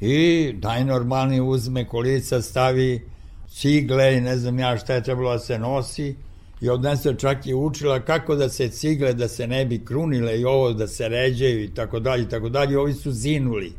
i 0.00 0.54
najnormalniji 0.62 1.40
uzme 1.40 1.84
kolica, 1.88 2.42
stavi 2.42 3.08
cigle 3.48 4.16
i 4.16 4.20
ne 4.20 4.36
znam 4.36 4.58
ja 4.58 4.76
šta 4.78 4.94
je 4.94 5.02
trebalo 5.02 5.32
da 5.32 5.38
se 5.38 5.58
nosi 5.58 6.14
i 6.60 6.70
odnese 6.70 7.14
čak 7.18 7.46
i 7.46 7.54
učila 7.54 8.00
kako 8.00 8.34
da 8.34 8.48
se 8.48 8.68
cigle, 8.68 9.12
da 9.14 9.28
se 9.28 9.46
ne 9.46 9.64
bi 9.64 9.84
krunile 9.84 10.40
i 10.40 10.44
ovo 10.44 10.72
da 10.72 10.86
se 10.86 11.08
ređaju 11.08 11.64
i 11.64 11.74
tako 11.74 12.00
dalje 12.00 12.22
i 12.22 12.28
tako 12.28 12.48
dalje, 12.48 12.78
ovi 12.78 12.92
su 12.92 13.12
zinuli. 13.12 13.72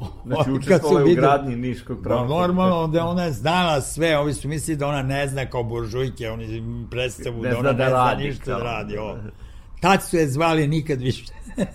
Znači 0.26 0.50
učestvovali 0.50 1.12
u 1.12 1.16
gradnji 1.16 1.56
Niškog 1.56 2.02
prava. 2.02 2.26
Normalno, 2.26 2.86
da 2.86 3.04
ona 3.04 3.22
je 3.22 3.32
znala 3.32 3.80
sve, 3.80 4.18
ovi 4.18 4.34
su 4.34 4.48
mislili 4.48 4.76
da 4.76 4.86
ona 4.86 5.02
ne 5.02 5.28
zna 5.28 5.46
kao 5.46 5.62
buržujke, 5.62 6.30
oni 6.30 6.62
predstavu 6.90 7.42
ne 7.42 7.50
da 7.50 7.58
ona 7.58 7.72
da 7.72 7.84
ne 7.84 7.90
radi, 7.90 8.22
zna 8.22 8.28
ništa 8.28 8.44
kao. 8.44 8.58
da 8.58 8.64
radi. 8.64 8.96
Ovo. 8.98 9.16
Tad 9.80 10.02
su 10.02 10.16
je 10.16 10.28
zvali 10.28 10.66
nikad 10.68 11.00
više. 11.00 11.24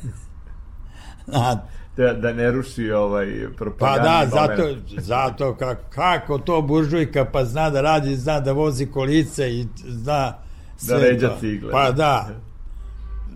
Da, 1.97 2.13
da 2.13 2.33
ne 2.33 2.51
ruši 2.51 2.91
ovaj 2.91 3.47
pa 3.49 3.55
propagandni 3.57 4.09
da, 4.09 4.27
zato, 4.29 4.75
zato 4.97 5.55
kako, 5.55 5.81
kako 5.89 6.37
to 6.37 6.61
buržujka, 6.61 7.25
pa 7.25 7.45
zna 7.45 7.69
da 7.69 7.81
radi, 7.81 8.15
zna 8.15 8.39
da 8.39 8.51
vozi 8.51 8.85
kolice 8.85 9.51
i 9.51 9.67
zna 9.87 10.33
Da 10.81 10.97
ređa 10.97 11.37
cigle. 11.39 11.71
Pa 11.71 11.91
da, 11.91 12.29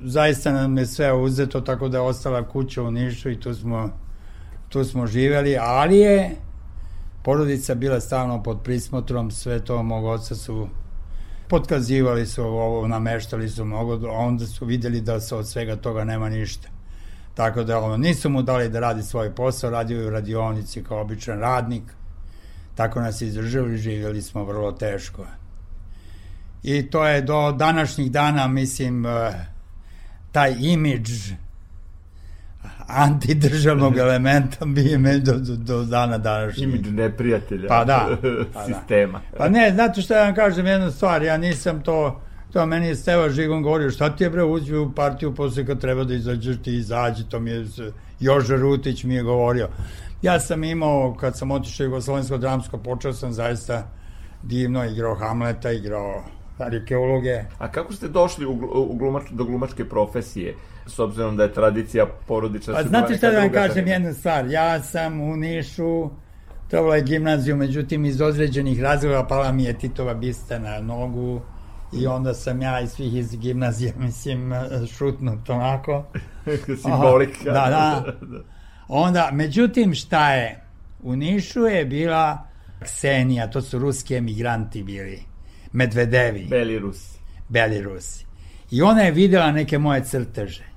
zaista 0.03 0.51
nam 0.51 0.77
je 0.77 0.85
sve 0.85 1.13
uzeto, 1.13 1.61
tako 1.61 1.87
da 1.87 1.97
je 1.97 2.01
ostala 2.01 2.47
kuća 2.47 2.83
u 2.83 2.91
Nišu 2.91 3.29
i 3.29 3.39
tu 3.39 3.53
smo, 3.53 3.89
tu 4.69 4.83
smo 4.83 5.07
živeli, 5.07 5.57
ali 5.57 5.97
je 5.97 6.35
porodica 7.23 7.75
bila 7.75 7.99
stalno 7.99 8.43
pod 8.43 8.61
prismotrom, 8.63 9.31
sve 9.31 9.65
to 9.65 9.83
mog 9.83 10.05
oca 10.05 10.35
su 10.35 10.67
potkazivali 11.47 12.25
su 12.25 12.43
ovo, 12.43 12.87
nameštali 12.87 13.49
su 13.49 13.65
mnogo, 13.65 14.07
a 14.07 14.11
onda 14.11 14.45
su 14.45 14.65
videli 14.65 15.01
da 15.01 15.19
se 15.19 15.35
od 15.35 15.47
svega 15.47 15.75
toga 15.75 16.03
nema 16.03 16.29
ništa. 16.29 16.67
Tako 17.33 17.63
da 17.63 17.79
ono, 17.79 17.97
nisu 17.97 18.29
mu 18.29 18.41
dali 18.41 18.69
da 18.69 18.79
radi 18.79 19.03
svoj 19.03 19.35
posao, 19.35 19.69
radio 19.69 20.01
je 20.01 20.07
u 20.07 20.09
radionici 20.09 20.83
kao 20.83 21.01
običan 21.01 21.39
radnik. 21.39 21.83
Tako 22.75 23.01
nas 23.01 23.21
izdržali, 23.21 23.77
živjeli 23.77 24.21
smo 24.21 24.43
vrlo 24.43 24.71
teško. 24.71 25.25
I 26.63 26.89
to 26.89 27.07
je 27.07 27.21
do 27.21 27.51
današnjih 27.51 28.11
dana, 28.11 28.47
mislim, 28.47 29.05
eh, 29.05 29.45
taj 30.31 30.55
imidž 30.59 31.31
antidržavnog 32.87 33.97
elementa 34.05 34.65
bi 34.65 34.97
me 34.97 35.17
do, 35.17 35.33
do, 35.33 35.55
do 35.55 35.83
dana 35.83 36.17
današnjeg. 36.17 36.69
Imidž 36.69 36.89
neprijatelja 36.91 37.67
Pa 37.67 37.85
da, 37.85 38.09
pa 38.53 38.59
da. 38.59 38.65
sistema. 38.65 39.21
Pa 39.37 39.49
ne, 39.49 39.71
znate 39.73 40.01
što 40.01 40.13
ja 40.13 40.23
vam 40.23 40.35
kažem 40.35 40.65
jednu 40.65 40.91
stvar, 40.91 41.23
ja 41.23 41.37
nisam 41.37 41.81
to, 41.81 42.21
to 42.53 42.65
meni 42.65 42.87
je 42.87 42.95
Steva 42.95 43.29
Žigon 43.29 43.61
govorio, 43.61 43.91
šta 43.91 44.15
ti 44.15 44.23
je 44.23 44.29
bre 44.29 44.43
uđi 44.43 44.75
u 44.75 44.91
partiju 44.91 45.35
posle 45.35 45.65
kad 45.65 45.81
treba 45.81 46.03
da 46.03 46.13
izađeš 46.13 46.57
ti 46.63 46.75
izađi, 46.75 47.23
to 47.29 47.39
mi 47.39 47.51
je 47.51 47.65
Joža 48.19 48.55
Rutić 48.55 49.03
mi 49.03 49.15
je 49.15 49.23
govorio. 49.23 49.67
Ja 50.21 50.39
sam 50.39 50.63
imao, 50.63 51.15
kad 51.19 51.37
sam 51.37 51.51
otišao 51.51 51.83
Jugoslovensko 51.83 52.37
dramsko, 52.37 52.77
počeo 52.77 53.13
sam 53.13 53.33
zaista 53.33 53.87
divno 54.43 54.85
igrao 54.85 55.15
Hamleta, 55.15 55.71
igrao 55.71 56.23
arkeologe. 56.57 57.43
A 57.57 57.71
kako 57.71 57.93
ste 57.93 58.07
došli 58.07 58.45
u, 58.45 58.51
u 58.73 58.95
glumač, 58.95 59.23
do 59.31 59.43
glumačke 59.43 59.89
profesije, 59.89 60.55
s 60.89 60.99
obzirom 60.99 61.37
da 61.37 61.43
je 61.43 61.53
tradicija 61.53 62.05
porodična? 62.27 62.73
Pa 62.73 62.83
znate 62.83 63.17
šta 63.17 63.31
da 63.31 63.39
vam 63.39 63.51
kažem 63.51 63.73
zanimanja? 63.73 63.93
jednu 63.93 64.13
stvar, 64.13 64.45
ja 64.47 64.83
sam 64.83 65.21
u 65.21 65.35
Nišu 65.37 66.09
trebala 66.67 66.95
je 66.95 67.01
gimnaziju, 67.01 67.55
međutim 67.55 68.05
iz 68.05 68.21
određenih 68.21 68.81
razloga 68.81 69.27
pala 69.27 69.51
mi 69.51 69.63
je 69.63 69.77
Titova 69.77 70.13
bista 70.13 70.59
na 70.59 70.79
nogu 70.79 71.41
I 71.93 72.07
onda 72.07 72.33
sam 72.33 72.61
ja 72.61 72.81
iz 72.81 72.89
svih 72.89 73.15
iz 73.15 73.35
gimnazije, 73.35 73.93
mislim, 74.05 74.53
šutnut 74.97 75.49
onako. 75.49 76.05
Simbolika. 76.81 77.51
Aha, 77.51 77.69
da, 77.69 78.05
da. 78.21 78.43
Onda, 78.87 79.29
međutim, 79.33 79.93
šta 79.93 80.33
je? 80.33 80.63
U 81.03 81.15
Nišu 81.15 81.59
je 81.59 81.85
bila 81.85 82.47
Ksenija, 82.83 83.47
to 83.47 83.61
su 83.61 83.79
ruski 83.79 84.15
emigranti 84.15 84.83
bili. 84.83 85.23
Medvedevi. 85.71 86.47
Beli 86.49 86.79
Rusi. 86.79 87.19
Beli 87.49 87.81
Rusi. 87.81 88.25
I 88.71 88.81
ona 88.81 89.01
je 89.01 89.11
videla 89.11 89.51
neke 89.51 89.77
moje 89.77 90.03
crteže 90.03 90.68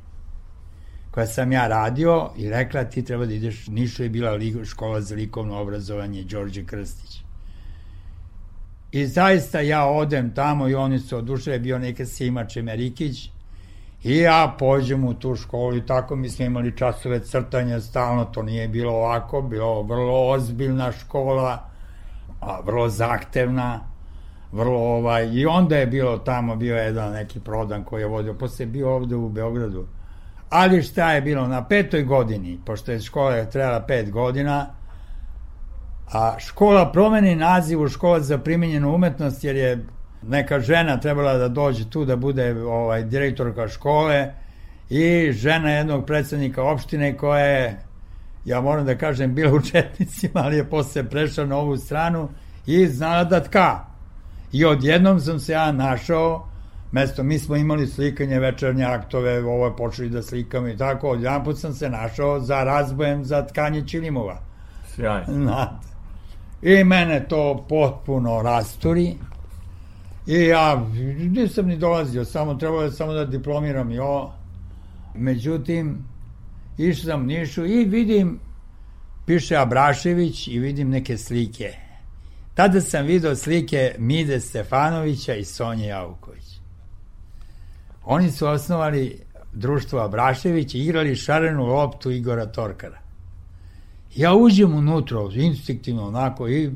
koja 1.13 1.27
sam 1.27 1.53
ja 1.53 1.69
radio 1.69 2.31
i 2.37 2.51
rekla 2.51 2.85
ti 2.85 3.05
treba 3.05 3.27
da 3.27 3.35
ideš, 3.35 3.67
Nišu 3.67 4.03
je 4.03 4.09
bila 4.09 4.39
škola 4.65 5.01
za 5.01 5.15
likovno 5.15 5.61
obrazovanje 5.61 6.25
Đorđe 6.25 6.65
Krstić. 6.65 7.23
I 8.93 9.07
zaista 9.07 9.61
ja 9.61 9.85
odem 9.87 10.35
tamo 10.35 10.69
i 10.69 10.75
oni 10.75 10.99
su 10.99 11.17
odušle, 11.17 11.59
bio 11.59 11.79
neka 11.79 12.07
Sima 12.07 12.45
Čemerikić 12.45 13.31
i 14.03 14.17
ja 14.17 14.55
pođem 14.59 15.05
u 15.05 15.15
tu 15.15 15.37
školu 15.37 15.77
i 15.77 15.87
tako 15.87 16.17
mi 16.17 16.29
smo 16.29 16.45
imali 16.45 16.77
časove 16.77 17.21
crtanja 17.21 17.81
stalno, 17.81 18.25
to 18.25 18.43
nije 18.43 18.69
bilo 18.69 18.93
ovako, 18.93 19.43
bilo 19.43 19.83
vrlo 19.83 20.31
ozbiljna 20.31 20.93
škola, 20.93 21.69
a, 22.41 22.61
vrlo 22.65 22.89
zahtevna, 22.89 23.81
vrlo 24.53 24.81
ovaj, 24.81 25.29
i 25.33 25.47
onda 25.47 25.77
je 25.77 25.87
bilo 25.87 26.19
tamo, 26.19 26.57
bio 26.57 26.77
jedan 26.77 27.13
neki 27.13 27.41
prodan 27.41 27.85
koji 27.85 28.03
je 28.03 28.07
vodio, 28.07 28.35
posle 28.35 28.63
je 28.63 28.67
bio 28.67 28.95
ovde 28.95 29.17
u 29.17 29.29
Beogradu, 29.29 29.87
ali 30.53 30.83
šta 30.83 31.13
je 31.13 31.21
bilo, 31.21 31.47
na 31.47 31.65
petoj 31.65 32.03
godini, 32.03 32.59
pošto 32.67 32.93
je 32.93 33.01
škola 33.01 33.45
trebala 33.45 33.81
pet 33.81 34.11
godina, 34.11 34.67
a 36.13 36.37
škola 36.39 36.93
promeni 36.93 37.37
naziv 37.37 37.81
u 37.81 37.89
škola 37.89 38.21
za 38.21 38.39
primenjenu 38.39 38.95
umetnost, 38.95 39.45
jer 39.45 39.57
je 39.57 39.87
neka 40.23 40.61
žena 40.61 41.01
trebala 41.01 41.35
da 41.35 41.49
dođe 41.49 41.91
tu 41.91 42.05
da 42.05 42.17
bude 42.17 42.63
ovaj 42.65 43.03
direktorka 43.03 43.69
škole 43.69 44.33
i 44.91 45.33
žena 45.33 45.71
jednog 45.71 46.07
predsednika 46.07 46.63
opštine 46.63 47.17
koja 47.17 47.45
je 47.45 47.79
ja 48.45 48.61
moram 48.61 48.87
da 48.87 48.99
kažem 48.99 49.35
bila 49.35 49.53
u 49.53 49.61
Četnicima, 49.61 50.41
ali 50.45 50.57
je 50.57 50.71
posle 50.71 51.05
prešla 51.05 51.47
na 51.47 51.57
ovu 51.57 51.77
stranu 51.77 52.29
i 52.67 52.87
znala 52.87 53.25
da 53.25 53.41
tka. 53.41 53.81
I 54.53 54.65
odjednom 54.65 55.21
sam 55.21 55.41
se 55.41 55.53
ja 55.53 55.73
našao 55.73 56.52
mesto, 56.93 57.23
mi 57.23 57.39
smo 57.39 57.57
imali 57.57 57.87
slikanje 57.87 58.39
večernje 58.39 58.85
aktove, 58.85 59.45
ovo 59.45 59.67
je 59.67 59.77
počeli 59.77 60.09
da 60.09 60.23
slikamo 60.23 60.69
i 60.69 60.77
tako, 60.77 61.09
odjedan 61.09 61.45
put 61.45 61.59
sam 61.59 61.73
se 61.73 61.91
našao 61.91 62.41
za 62.41 62.65
razbojem 62.65 63.25
za 63.25 63.47
tkanje 63.47 63.87
čilimova. 63.87 64.41
Sjajno. 64.95 65.33
Znate. 65.33 65.89
I 66.63 66.85
mene 66.85 67.27
to 67.29 67.65
potpuno 67.69 68.43
rasturi. 68.43 69.15
I 70.27 70.47
ja 70.47 70.87
nisam 71.19 71.67
ni 71.67 71.77
dolazio, 71.77 72.25
samo 72.25 72.55
trebalo 72.55 72.83
je 72.83 72.91
samo 72.91 73.13
da 73.13 73.25
diplomiram 73.25 73.91
i 73.91 73.99
ovo. 73.99 74.35
Međutim, 75.15 76.05
išao 76.79 77.05
sam 77.05 77.27
Nišu 77.27 77.67
i 77.67 77.85
vidim, 77.85 78.39
piše 79.27 79.57
Abrašević 79.57 80.49
i 80.49 80.59
vidim 80.59 80.91
neke 80.91 81.19
slike. 81.19 81.73
Tada 82.55 82.81
sam 82.81 83.07
video 83.07 83.37
slike 83.37 83.95
Mide 83.99 84.41
Stefanovića 84.41 85.35
i 85.35 85.45
Sonje 85.45 85.87
Javuković. 85.87 86.42
Oni 88.05 88.31
su 88.31 88.47
osnovali 88.47 89.21
društvo 89.53 90.01
Abrašević 90.01 90.75
i 90.75 90.79
igrali 90.79 91.17
šarenu 91.17 91.67
loptu 91.67 92.11
Igora 92.11 92.47
Torkara. 92.47 92.99
Ja 94.17 94.35
uđem 94.35 94.75
unutra, 94.75 95.19
instinktivno 95.35 96.07
onako 96.07 96.49
i 96.49 96.71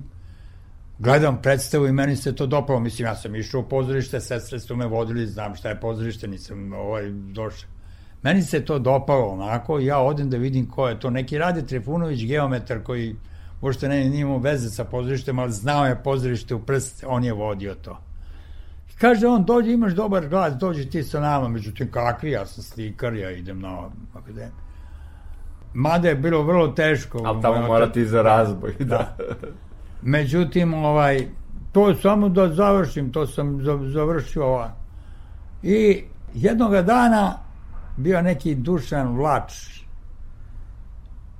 gledam 0.99 1.43
predstavu 1.43 1.87
i 1.87 1.93
meni 1.93 2.17
se 2.17 2.35
to 2.35 2.47
dopalo. 2.47 2.81
Mislim, 2.81 3.07
ja 3.07 3.17
sam 3.17 3.37
išao 3.37 3.61
u 3.61 3.69
pozorište, 3.69 4.21
sestre 4.21 4.61
su 4.61 4.77
me 4.77 4.87
vodili, 4.87 5.27
znam 5.27 5.55
šta 5.55 5.69
je 5.69 5.81
pozorište, 5.81 6.29
nisam 6.29 6.73
ovaj, 6.73 7.11
došao. 7.11 7.69
Meni 8.23 8.43
se 8.43 8.65
to 8.65 8.79
dopalo 8.79 9.27
onako, 9.27 9.79
ja 9.79 9.99
odem 9.99 10.31
da 10.31 10.37
vidim 10.37 10.71
ko 10.71 10.89
je 10.89 11.01
to. 11.01 11.11
Neki 11.11 11.39
Rade 11.39 11.67
Trifunović, 11.67 12.25
geometar 12.25 12.83
koji 12.83 13.17
uopšte 13.61 13.89
ne, 13.89 14.09
nije 14.09 14.21
imao 14.21 14.39
veze 14.39 14.71
sa 14.71 14.85
pozorištem, 14.85 15.39
ali 15.39 15.53
znao 15.53 15.87
je 15.87 16.03
pozorište 16.03 16.55
u 16.55 16.59
prst, 16.59 17.05
on 17.07 17.25
je 17.25 17.33
vodio 17.33 17.75
to. 17.75 17.99
I 18.97 18.99
kaže 18.99 19.27
on, 19.27 19.45
dođi, 19.45 19.73
imaš 19.73 19.93
dobar 19.93 20.29
glas, 20.29 20.55
dođi 20.55 20.91
ti 20.91 21.03
sa 21.03 21.21
nama, 21.21 21.49
međutim 21.49 21.91
kakvi, 21.91 22.31
ja 22.31 22.47
sam 22.47 22.65
slikar, 22.65 23.15
ja 23.15 23.31
idem 23.31 23.61
na 23.61 23.91
akademiju. 24.15 24.67
Mada 25.75 26.09
je 26.09 26.15
bilo 26.15 26.43
vrlo 26.43 26.69
teško. 26.69 27.23
Ali 27.25 27.43
tamo 27.43 27.67
morati 27.67 28.07
za 28.07 28.23
razboj, 28.23 28.75
da. 28.79 28.85
da. 28.85 29.17
Međutim, 30.03 30.75
ovaj, 30.75 31.27
to 31.73 31.95
samo 31.95 32.29
da 32.29 32.49
završim, 32.49 33.13
to 33.13 33.27
sam 33.27 33.61
završio 33.93 34.45
ova. 34.47 34.73
I 35.63 36.05
jednog 36.35 36.73
dana 36.73 37.39
bio 37.97 38.23
neki 38.23 38.55
Dušan 38.55 39.17
Vlač, 39.17 39.53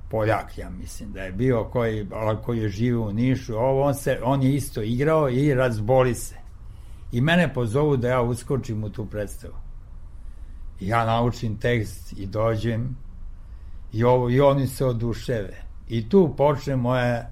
Poljak, 0.09 0.57
ja 0.57 0.69
mislim 0.69 1.11
da 1.11 1.21
je 1.21 1.31
bio 1.31 1.63
koji, 1.63 2.07
koji 2.45 2.59
je 2.59 2.69
živio 2.69 3.01
u 3.01 3.13
Nišu, 3.13 3.55
ovo, 3.55 3.83
on, 3.83 3.93
se, 3.93 4.19
on 4.23 4.43
je 4.43 4.55
isto 4.55 4.81
igrao 4.81 5.29
i 5.29 5.53
razboli 5.53 6.15
se. 6.15 6.46
I 7.11 7.21
mene 7.21 7.53
pozovu 7.53 7.97
da 7.97 8.07
ja 8.07 8.21
uskočim 8.21 8.83
u 8.83 8.89
tu 8.89 9.05
predstavu. 9.05 9.53
I 10.79 10.87
ja 10.87 11.05
naučim 11.05 11.57
tekst 11.57 12.13
i 12.17 12.25
dođem. 12.25 12.97
I, 13.93 14.03
ovo, 14.03 14.29
i 14.29 14.39
oni 14.39 14.67
se 14.67 14.85
oduševe. 14.85 15.63
I 15.89 16.09
tu 16.09 16.33
počne 16.37 16.75
moja 16.75 17.31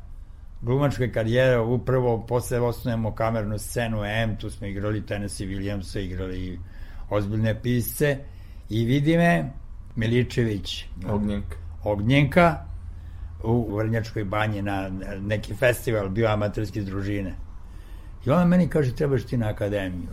glumačka 0.61 1.11
karijera, 1.11 1.61
upravo 1.61 2.25
posle 2.27 2.59
osnovimo 2.59 3.15
kamernu 3.15 3.57
scenu 3.57 4.03
M, 4.05 4.37
tu 4.37 4.49
smo 4.49 4.67
igrali 4.67 5.05
Tennessee 5.05 5.47
Williamsa, 5.47 5.99
igrali 5.99 6.59
ozbiljne 7.09 7.61
pisce. 7.61 8.17
I 8.69 8.85
vidi 8.85 9.17
me 9.17 9.51
Miličević. 9.95 10.85
Ognjenka. 11.07 11.57
Ognjenka 11.83 12.65
u 13.43 13.75
Vrnjačkoj 13.77 14.23
banji 14.23 14.61
na 14.61 14.89
neki 15.21 15.53
festival 15.53 16.09
bio 16.09 16.27
amaterske 16.27 16.81
družine 16.81 17.44
i 18.25 18.29
ona 18.29 18.45
meni 18.45 18.67
kaže 18.67 18.95
trebaš 18.95 19.23
ti 19.23 19.37
na 19.37 19.49
akademiju 19.49 20.07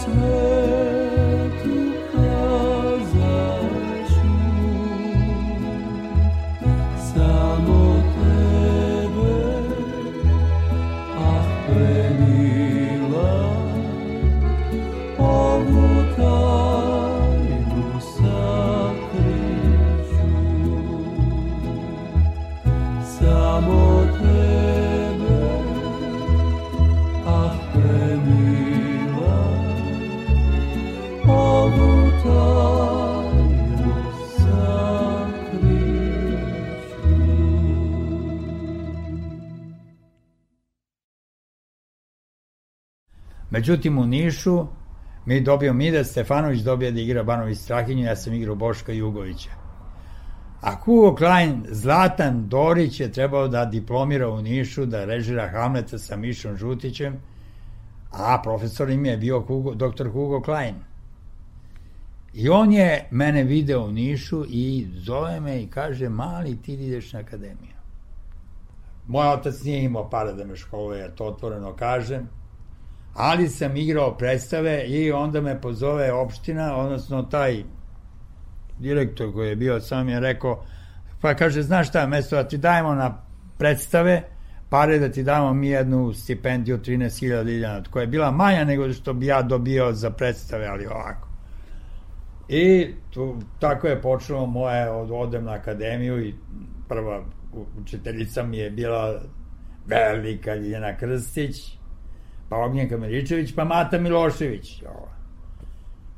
soul. 0.00 0.49
Međutim, 43.60 43.98
u 43.98 44.06
Nišu 44.06 44.66
mi 45.26 45.40
dobio 45.40 45.72
Mida 45.72 46.04
Stefanović 46.04 46.60
dobio 46.60 46.90
da 46.90 47.00
igra 47.00 47.22
Banović 47.22 47.58
Strahinju, 47.58 48.04
ja 48.04 48.16
sam 48.16 48.32
igrao 48.34 48.54
Boška 48.54 48.92
Jugovića. 48.92 49.50
A 50.60 50.74
Hugo 50.74 51.14
Klein, 51.16 51.66
Zlatan 51.68 52.48
Dorić 52.48 53.00
je 53.00 53.12
trebao 53.12 53.48
da 53.48 53.64
diplomira 53.64 54.28
u 54.28 54.42
Nišu, 54.42 54.86
da 54.86 55.04
režira 55.04 55.48
Hamleta 55.48 55.98
sa 55.98 56.16
Mišom 56.16 56.56
Žutićem, 56.56 57.20
a 58.10 58.40
profesor 58.42 58.90
im 58.90 59.04
je 59.06 59.16
bio 59.16 59.40
Hugo, 59.40 59.74
dr. 59.74 60.08
Hugo 60.08 60.40
Klein. 60.40 60.74
I 62.32 62.48
on 62.48 62.72
je 62.72 63.08
mene 63.10 63.44
video 63.44 63.84
u 63.84 63.92
Nišu 63.92 64.44
i 64.48 64.88
zove 64.94 65.40
me 65.40 65.62
i 65.62 65.66
kaže, 65.66 66.08
mali, 66.08 66.56
ti 66.62 66.74
ideš 66.74 67.12
na 67.12 67.20
akademiju. 67.20 67.76
Moj 69.06 69.28
otac 69.28 69.62
nije 69.62 69.84
imao 69.84 70.10
para 70.10 70.32
da 70.32 70.44
me 70.44 70.56
školuje, 70.56 71.00
ja 71.00 71.10
to 71.10 71.24
otvoreno 71.24 71.76
kažem, 71.76 72.39
ali 73.14 73.48
sam 73.48 73.76
igrao 73.76 74.16
predstave 74.16 74.84
i 74.86 75.12
onda 75.12 75.40
me 75.40 75.60
pozove 75.60 76.12
opština, 76.12 76.76
odnosno 76.76 77.22
taj 77.22 77.62
direktor 78.78 79.32
koji 79.32 79.48
je 79.48 79.56
bio 79.56 79.80
sam 79.80 80.08
je 80.08 80.20
rekao, 80.20 80.64
pa 81.20 81.34
kaže, 81.34 81.62
znaš 81.62 81.88
šta, 81.88 82.06
mesto 82.06 82.36
da 82.36 82.48
ti 82.48 82.58
dajemo 82.58 82.94
na 82.94 83.22
predstave, 83.58 84.22
pare 84.68 84.98
da 84.98 85.08
ti 85.08 85.22
damo 85.22 85.54
mi 85.54 85.68
jednu 85.68 86.12
stipendiju 86.12 86.78
13.000 86.78 87.44
dinara, 87.44 87.82
koja 87.90 88.00
je 88.00 88.06
bila 88.06 88.30
manja 88.30 88.64
nego 88.64 88.92
što 88.92 89.12
bi 89.12 89.26
ja 89.26 89.42
dobio 89.42 89.92
za 89.92 90.10
predstave, 90.10 90.66
ali 90.66 90.86
ovako. 90.86 91.28
I 92.48 92.94
tu, 93.10 93.36
tako 93.58 93.86
je 93.86 94.02
počelo 94.02 94.46
moje, 94.46 94.90
od, 94.90 95.10
odem 95.10 95.44
na 95.44 95.52
akademiju 95.52 96.26
i 96.26 96.34
prva 96.88 97.24
učiteljica 97.80 98.42
mi 98.42 98.58
je 98.58 98.70
bila 98.70 99.20
velika 99.86 100.54
Ljiljana 100.54 100.96
Krstić, 100.96 101.79
pa 102.50 102.56
Ognjenka 102.56 102.96
Miličević, 102.96 103.54
pa 103.54 103.64
Mata 103.64 103.98
Milošević. 103.98 104.82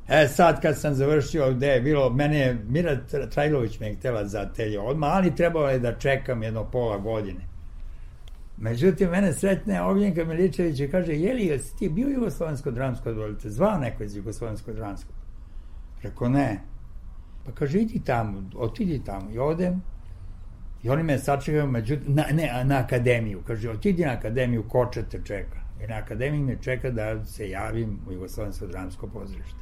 E 0.07 0.27
sad 0.27 0.61
kad 0.61 0.79
sam 0.79 0.93
završio 0.93 1.53
gde 1.53 1.67
je 1.67 1.81
bilo, 1.81 2.09
mene 2.09 2.37
je 2.37 2.57
Mira 2.67 2.97
Trajlović 3.33 3.79
me 3.79 3.87
je 3.87 3.95
htela 3.95 4.25
za 4.27 4.45
telje 4.45 4.79
odmah, 4.79 5.09
ali 5.13 5.35
trebalo 5.35 5.69
je 5.69 5.79
da 5.79 5.97
čekam 5.99 6.43
jedno 6.43 6.63
pola 6.63 6.97
godine. 6.97 7.47
Međutim, 8.57 9.09
mene 9.09 9.33
sretne 9.33 9.81
Ognjenka 9.81 10.25
Miličević 10.25 10.79
i 10.79 10.87
kaže, 10.87 11.13
jeli, 11.13 11.45
jesi 11.45 11.77
ti 11.77 11.89
bio 11.89 12.07
Jugoslovensko 12.07 12.71
dramsko 12.71 13.09
odvolite? 13.09 13.49
Zvao 13.49 13.77
neko 13.77 14.03
iz 14.03 14.15
Jugoslovensko 14.15 14.73
dramsko? 14.73 15.13
Rekao, 16.03 16.29
ne. 16.29 16.59
Pa 17.45 17.51
kaže, 17.51 17.79
idi 17.79 18.01
tamo, 18.05 18.49
otidi 18.55 19.03
tamo. 19.05 19.31
I 19.31 19.39
odem, 19.39 19.81
i 20.83 20.89
oni 20.89 21.03
me 21.03 21.19
sačekaju, 21.19 21.67
međutim, 21.67 22.15
na, 22.15 22.25
ne, 22.31 22.63
na 22.63 22.77
akademiju. 22.77 23.41
Kaže, 23.47 23.69
otidi 23.69 24.05
na 24.05 24.11
akademiju, 24.11 24.63
koče 24.63 25.03
te 25.03 25.21
čeka. 25.23 25.62
I 25.83 25.87
na 25.87 25.95
akademiji 25.95 26.43
me 26.43 26.57
čeka 26.61 26.89
da 26.89 27.25
se 27.25 27.49
javim 27.49 27.99
u 28.07 28.11
Jugoslovensko 28.11 28.67
dramsko 28.67 29.07
pozorište. 29.07 29.59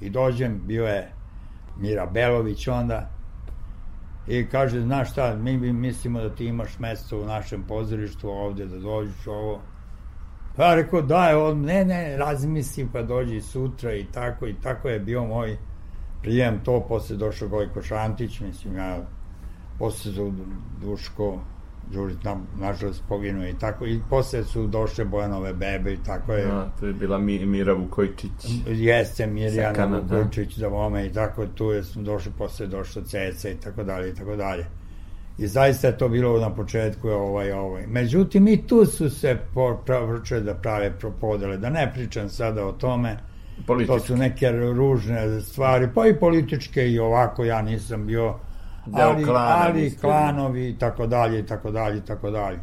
I 0.00 0.10
dođem, 0.10 0.60
bio 0.66 0.86
je 0.86 1.12
Mira 1.78 2.06
Belović 2.06 2.68
onda, 2.68 3.10
i 4.28 4.46
kaže, 4.48 4.80
znaš 4.80 5.10
šta, 5.12 5.36
mi 5.36 5.72
mislimo 5.72 6.20
da 6.20 6.34
ti 6.34 6.46
imaš 6.46 6.78
mesto 6.78 7.20
u 7.20 7.26
našem 7.26 7.62
pozorištu 7.68 8.30
ovde, 8.30 8.66
da 8.66 8.78
dođeš 8.78 9.26
ovo. 9.26 9.60
Pa 10.56 10.74
rekao, 10.74 11.02
daj, 11.02 11.34
on, 11.34 11.60
ne, 11.60 11.84
ne, 11.84 12.16
razmislim, 12.16 12.88
pa 12.92 13.02
dođi 13.02 13.40
sutra 13.40 13.94
i 13.94 14.04
tako, 14.04 14.46
i 14.46 14.54
tako 14.62 14.88
je 14.88 15.00
bio 15.00 15.24
moj 15.24 15.56
prijem 16.22 16.60
to, 16.64 16.84
posle 16.88 17.16
došao 17.16 17.48
Gojko 17.48 17.82
Šantić, 17.82 18.40
mislim, 18.40 18.76
ja, 18.76 18.98
posle 19.78 20.12
Duško, 20.80 21.40
Đurić 21.92 22.22
nam, 22.24 22.46
nažalost, 22.60 23.02
poginuo 23.08 23.46
i 23.46 23.54
tako, 23.58 23.86
i 23.86 24.00
posle 24.10 24.44
su 24.44 24.66
došle 24.66 25.04
Bojanove 25.04 25.52
bebe 25.52 25.92
i 25.92 25.98
tako 26.06 26.32
je. 26.32 26.46
A, 26.46 26.68
to 26.80 26.86
je 26.86 26.92
bila 26.92 27.18
Mi, 27.18 27.46
Mira 27.46 27.72
Vukojčić. 27.72 28.30
Jeste, 28.66 29.26
Mirjana 29.26 30.00
da. 30.00 30.16
Vukojčić 30.16 30.58
za 30.58 30.68
vome 30.68 31.06
i 31.06 31.12
tako, 31.12 31.46
tu 31.46 31.70
je 31.70 31.84
smo 31.84 32.02
došli, 32.02 32.32
posle 32.38 32.66
došlo 32.66 33.02
Ceca 33.02 33.48
i 33.48 33.54
tako 33.54 33.82
dalje 33.82 34.10
i 34.10 34.14
tako 34.14 34.36
dalje. 34.36 34.66
I 35.38 35.46
zaista 35.46 35.86
je 35.86 35.98
to 35.98 36.08
bilo 36.08 36.40
na 36.40 36.54
početku 36.54 37.08
ovaj, 37.08 37.52
ovaj. 37.52 37.86
Međutim, 37.86 38.48
i 38.48 38.66
tu 38.66 38.86
su 38.86 39.10
se 39.10 39.38
počeli 39.54 40.44
da 40.44 40.54
prave 40.54 40.92
podele, 41.20 41.56
da 41.56 41.70
ne 41.70 41.92
pričam 41.94 42.28
sada 42.28 42.66
o 42.66 42.72
tome, 42.72 43.16
Politički. 43.66 43.98
to 43.98 44.06
su 44.06 44.16
neke 44.16 44.50
ružne 44.50 45.40
stvari, 45.40 45.88
pa 45.94 46.06
i 46.06 46.18
političke 46.20 46.88
i 46.88 46.98
ovako, 46.98 47.44
ja 47.44 47.62
nisam 47.62 48.06
bio 48.06 48.34
ali, 48.92 49.24
klana, 49.24 49.64
ali 49.66 49.96
klanovi 50.00 50.68
i 50.68 50.78
tako 50.78 51.06
dalje 51.06 51.38
i 51.38 51.46
tako 51.46 51.70
dalje 51.70 51.98
i 51.98 52.04
tako 52.04 52.30
dalje. 52.30 52.58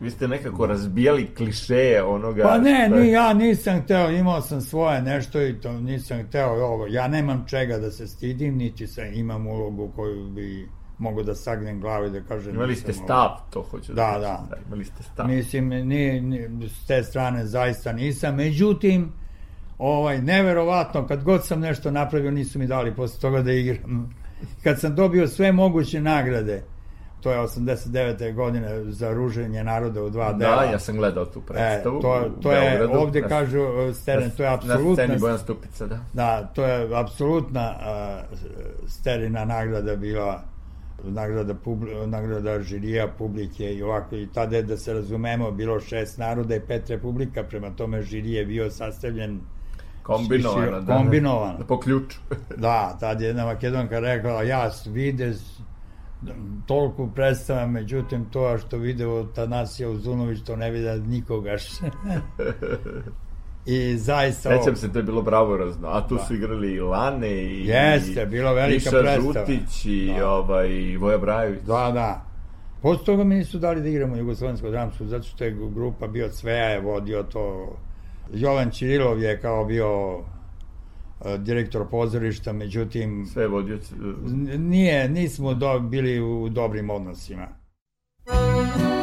Vi 0.00 0.10
ste 0.10 0.28
nekako 0.28 0.66
razbijali 0.66 1.34
klišeje 1.34 2.02
onoga... 2.02 2.42
Pa 2.42 2.58
ne, 2.58 2.88
ni, 2.88 3.10
ja 3.10 3.32
nisam 3.32 3.82
hteo, 3.82 4.10
imao 4.10 4.40
sam 4.40 4.60
svoje 4.60 5.02
nešto 5.02 5.42
i 5.42 5.60
to 5.60 5.72
nisam 5.72 6.22
hteo 6.22 6.48
ovo. 6.48 6.86
Ja 6.86 7.08
nemam 7.08 7.44
čega 7.48 7.78
da 7.78 7.90
se 7.90 8.06
stidim, 8.06 8.56
niti 8.56 8.86
sam, 8.86 9.04
imam 9.14 9.46
ulogu 9.46 9.92
koju 9.96 10.26
bi 10.28 10.68
mogu 10.98 11.22
da 11.22 11.34
sagnem 11.34 11.80
glavu 11.80 12.06
i 12.06 12.10
da 12.10 12.20
kažem... 12.20 12.54
Imali 12.54 12.76
ste 12.76 12.92
stav, 12.92 13.30
ovo. 13.30 13.40
to 13.50 13.62
hoću 13.62 13.92
da 13.92 14.02
Da, 14.02 14.18
da. 14.18 14.46
da 14.50 14.56
imali 14.66 14.84
ste 14.84 15.02
stav. 15.02 15.28
Mislim, 15.28 15.68
ni, 15.68 16.20
ni, 16.20 16.68
s 16.68 16.86
te 16.86 17.02
strane 17.02 17.46
zaista 17.46 17.92
nisam. 17.92 18.34
Međutim, 18.34 19.12
ovaj, 19.78 20.22
neverovatno, 20.22 21.06
kad 21.06 21.24
god 21.24 21.46
sam 21.46 21.60
nešto 21.60 21.90
napravio, 21.90 22.30
nisu 22.30 22.58
mi 22.58 22.66
dali 22.66 22.94
posle 22.94 23.20
toga 23.20 23.42
da 23.42 23.52
igram 23.52 24.14
kad 24.62 24.80
sam 24.80 24.94
dobio 24.94 25.28
sve 25.28 25.52
moguće 25.52 26.00
nagrade, 26.00 26.62
to 27.20 27.32
je 27.32 27.38
89. 27.38 28.34
godine 28.34 28.84
za 28.84 29.12
ruženje 29.12 29.64
naroda 29.64 30.02
u 30.02 30.10
dva 30.10 30.32
Da, 30.32 30.38
dela. 30.38 30.64
ja 30.64 30.78
sam 30.78 30.96
gledao 30.96 31.24
tu 31.24 31.40
predstavu 31.40 31.98
E, 31.98 32.02
to, 32.02 32.30
to 32.42 32.52
je, 32.52 32.70
Beogradu. 32.70 32.98
ovde 32.98 33.20
Na- 33.20 33.28
kažu, 33.28 33.60
uh, 33.60 33.94
Steren, 33.94 34.30
to 34.30 34.42
je 34.42 34.48
Na 34.48 34.54
apsolutna, 34.54 34.94
sceni 34.96 35.18
Bojan 35.18 35.38
Stupica, 35.38 35.86
da. 35.86 35.98
da, 36.12 36.42
to 36.44 36.64
je 36.64 36.88
apsolutna 36.94 37.74
uh, 37.74 38.38
Sterina 38.88 39.44
nagrada 39.44 39.96
bila 39.96 40.42
nagrada, 41.04 41.54
publi, 41.54 42.06
nagrada 42.06 42.60
žirija, 42.60 43.08
publike 43.08 43.74
i 43.74 43.82
ovako, 43.82 44.16
i 44.16 44.28
tada 44.28 44.56
je, 44.56 44.62
da 44.62 44.76
se 44.76 44.92
razumemo, 44.92 45.50
bilo 45.50 45.80
šest 45.80 46.18
naroda 46.18 46.56
i 46.56 46.60
pet 46.60 46.90
republika, 46.90 47.42
prema 47.42 47.70
tome 47.70 48.02
žiri 48.02 48.32
je 48.32 48.46
bio 48.46 48.70
sastavljen 48.70 49.40
Kombinovano, 50.06 50.80
da. 50.80 50.96
Kombinovano. 50.96 51.58
Po 51.68 51.80
ključu. 51.80 52.18
Da, 52.56 52.96
tad 53.00 53.20
je 53.20 53.26
jedna 53.26 53.44
Makedonka 53.44 53.98
rekla, 53.98 54.42
ja 54.42 54.70
vide 54.86 55.34
toliko 56.66 57.06
predstava, 57.14 57.66
međutim 57.66 58.24
to 58.24 58.58
što 58.58 58.76
video 58.76 59.24
Tanasija 59.24 59.90
Uzunović, 59.90 60.42
to 60.42 60.56
ne 60.56 60.70
vide 60.70 60.98
nikogaš. 60.98 61.62
I 63.66 63.96
zaista... 63.98 64.58
Sećam 64.58 64.76
se, 64.76 64.92
to 64.92 64.98
je 64.98 65.02
bilo 65.02 65.22
bravorazno. 65.22 65.88
A 65.88 66.08
tu 66.08 66.16
Da. 66.16 66.24
su 66.24 66.34
igrali 66.34 66.72
i 66.72 66.80
Lane 66.80 67.32
i... 67.32 67.66
Jeste, 67.66 68.26
bila 68.26 68.52
velika 68.52 68.74
Miša 68.74 68.90
predstava. 68.90 69.46
Žutić 69.46 69.84
i 69.84 70.14
Da. 70.18 70.30
ovaj, 70.30 70.68
i 70.68 70.96
Voja 70.96 71.18
Brajović. 71.18 71.60
Da, 71.62 71.90
da. 71.94 72.24
Posle 72.82 73.04
toga 73.04 73.24
mi 73.24 73.34
nisu 73.34 73.58
dali 73.58 73.80
da 73.82 73.88
igramo 73.88 74.16
Jugoslovensku 74.16 74.70
dramsku, 74.70 75.04
zato 75.06 75.24
što 75.24 75.44
je 75.44 75.56
grupa 75.74 76.06
bio 76.06 76.28
Cveja 76.28 76.66
je 76.66 76.80
vodio 76.80 77.22
to. 77.22 77.76
Jovan 78.34 78.70
Čirilov 78.70 79.22
je 79.22 79.40
kao 79.40 79.64
bio 79.64 80.18
e, 81.24 81.38
direktor 81.38 81.88
pozorišta, 81.90 82.52
međutim, 82.52 83.26
Sve 83.32 83.48
vodio... 83.48 83.78
nije, 84.58 85.08
nismo 85.08 85.54
do, 85.54 85.80
bili 85.80 86.20
u 86.20 86.48
dobrim 86.48 86.90
odnosima. 86.90 87.48
Žubor 88.26 88.95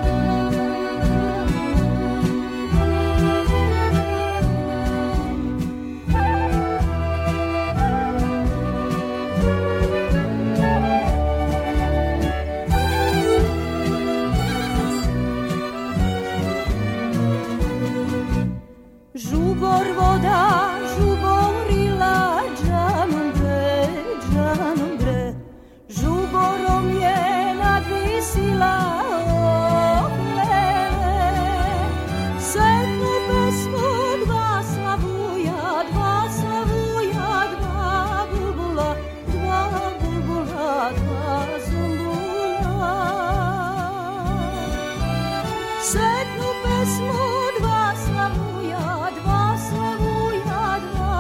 Setnu 45.94 46.50
pesmu 46.64 47.26
dva 47.60 47.82
slavuja, 48.04 48.86
dva 49.18 49.42
slavuja, 49.66 50.62
dva 50.86 51.18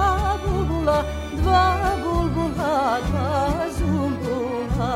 dva 1.37 1.61
bulbula, 2.01 2.73
zumbula. 3.77 4.95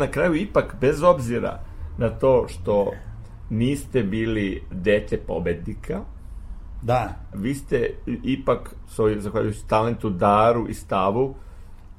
Na 0.00 0.06
kraju 0.06 0.34
ipak, 0.34 0.76
bez 0.80 1.02
obzira 1.02 1.60
na 1.98 2.08
to 2.08 2.46
što 2.48 2.92
niste 3.50 4.02
bili 4.02 4.62
dete 4.70 5.16
pobednika, 5.16 6.00
Da, 6.82 7.14
vi 7.34 7.54
ste 7.54 7.90
ipak, 8.24 8.74
svoj, 8.88 9.20
zahvaljujući 9.20 9.66
talentu, 9.68 10.10
daru 10.10 10.68
i 10.68 10.74
stavu, 10.74 11.34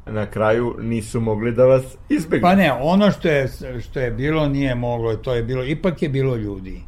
na 0.06 0.26
kraju 0.26 0.76
nisu 0.82 1.22
mogli 1.22 1.52
da 1.52 1.66
vas 1.66 1.84
izbegnu. 2.10 2.42
Pa 2.42 2.56
ne, 2.56 2.74
ono 2.74 3.12
što 3.12 3.28
je, 3.28 3.48
što 3.82 4.00
je 4.00 4.12
bilo 4.12 4.48
nije 4.48 4.76
moglo, 4.76 5.16
to 5.16 5.34
je 5.34 5.44
bilo, 5.44 5.64
ipak 5.64 6.02
je 6.02 6.10
bilo 6.10 6.36
ljudi. 6.36 6.82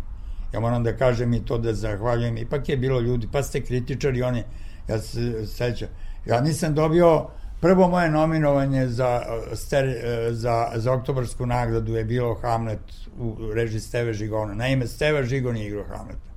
Ja 0.53 0.59
moram 0.59 0.83
da 0.83 0.97
kažem 0.97 1.33
i 1.33 1.45
to 1.45 1.57
da 1.57 1.73
zahvaljujem, 1.73 2.37
ipak 2.37 2.69
je 2.69 2.77
bilo 2.77 2.99
ljudi, 2.99 3.27
pa 3.31 3.43
ste 3.43 3.61
kritičari, 3.61 4.21
oni, 4.21 4.43
ja 4.87 4.99
se 4.99 5.45
sećam, 5.45 5.87
ja 6.25 6.41
nisam 6.41 6.73
dobio 6.73 7.27
Prvo 7.63 7.87
moje 7.87 8.09
nominovanje 8.11 8.87
za, 8.87 9.21
steri, 9.53 9.95
za, 10.31 10.71
za 10.75 10.93
oktobarsku 10.93 11.45
nagradu 11.45 11.95
je 11.95 12.05
bilo 12.05 12.33
Hamlet 12.33 12.79
u 13.19 13.35
režiji 13.53 13.79
Steve 13.79 14.13
Žigona. 14.13 14.53
Naime, 14.53 14.87
Steve 14.87 15.23
Žigon 15.25 15.57
je 15.57 15.67
igrao 15.67 15.83
Hamleta. 15.83 16.29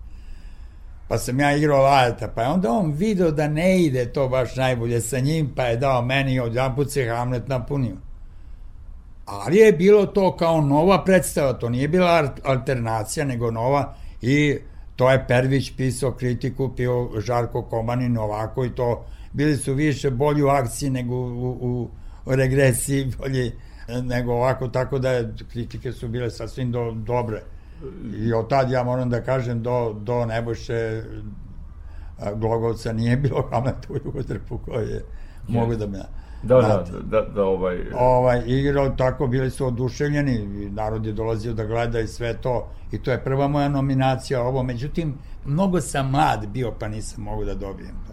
Pa 1.09 1.18
sam 1.18 1.41
ja 1.41 1.57
igrao 1.57 1.83
Lajeta, 1.83 2.29
pa 2.35 2.43
je 2.43 2.49
onda 2.49 2.70
on 2.70 2.93
video 2.93 3.31
da 3.31 3.49
ne 3.49 3.83
ide 3.83 4.12
to 4.12 4.29
baš 4.29 4.57
najbolje 4.57 5.01
sa 5.01 5.18
njim, 5.18 5.53
pa 5.57 5.62
je 5.62 5.77
dao 5.77 6.03
meni 6.03 6.33
i 6.33 6.35
jedan 6.35 6.77
put 6.77 6.91
se 6.91 7.09
Hamlet 7.09 7.49
napunio. 7.49 7.97
Ali 9.24 9.57
je 9.57 9.72
bilo 9.72 10.07
to 10.07 10.37
kao 10.37 10.61
nova 10.61 11.05
predstava, 11.05 11.53
to 11.53 11.68
nije 11.68 11.89
bila 11.89 12.35
alternacija, 12.45 13.24
nego 13.24 13.51
nova 13.51 13.95
i 14.22 14.59
to 14.97 15.11
je 15.11 15.26
Pervić 15.28 15.72
pisao 15.76 16.12
kritiku, 16.12 16.70
pio 16.76 17.11
Žarko 17.20 17.62
Komanin 17.62 18.18
ovako 18.18 18.64
i 18.64 18.74
to 18.74 19.07
bili 19.32 19.57
su 19.57 19.74
više 19.74 20.11
bolji 20.11 20.42
u 20.42 20.49
akciji 20.49 20.90
nego 20.90 21.14
u, 21.14 21.51
u, 21.51 21.90
u 22.26 22.34
regresiji, 22.34 23.11
bolji 23.18 23.53
nego 24.03 24.32
ovako, 24.32 24.68
tako 24.68 24.99
da 24.99 25.11
je, 25.11 25.34
kritike 25.53 25.92
su 25.92 26.09
bile 26.09 26.30
sasvim 26.30 26.72
do, 26.72 26.90
dobre. 26.90 27.42
I 28.18 28.32
od 28.32 28.49
tad 28.49 28.70
ja 28.70 28.84
moram 28.84 29.11
da 29.11 29.22
kažem 29.22 29.62
do, 29.62 29.97
do 30.01 30.24
Nebojše 30.26 31.03
Glogovca 32.34 32.92
nije 32.92 33.16
bilo 33.16 33.42
Hamleta 33.51 33.88
u 33.88 33.97
Jugotrpu 34.05 34.59
koji 34.59 34.88
je 34.88 35.05
mogu 35.49 35.76
da 35.76 35.86
me 35.86 35.99
Da, 36.43 36.55
da, 36.55 36.84
da, 37.03 37.20
da, 37.20 37.45
ovaj... 37.45 37.78
Ovaj, 37.99 38.43
igrao 38.47 38.89
tako, 38.89 39.26
bili 39.26 39.51
su 39.51 39.66
oduševljeni, 39.66 40.70
narod 40.70 41.07
je 41.07 41.12
dolazio 41.12 41.55
da 41.55 41.64
gleda 41.64 42.01
i 42.01 42.07
sve 42.07 42.34
to, 42.41 42.68
i 42.93 43.03
to 43.03 43.11
je 43.11 43.24
prva 43.24 43.49
moja 43.49 43.68
nominacija 43.68 44.43
ovo, 44.43 44.62
međutim, 44.62 45.14
mnogo 45.45 45.80
sam 45.80 46.11
mlad 46.11 46.47
bio, 46.47 46.72
pa 46.80 46.89
nisam 46.89 47.24
mogu 47.24 47.45
da 47.45 47.55
dobijem 47.55 47.95
to. 48.07 48.12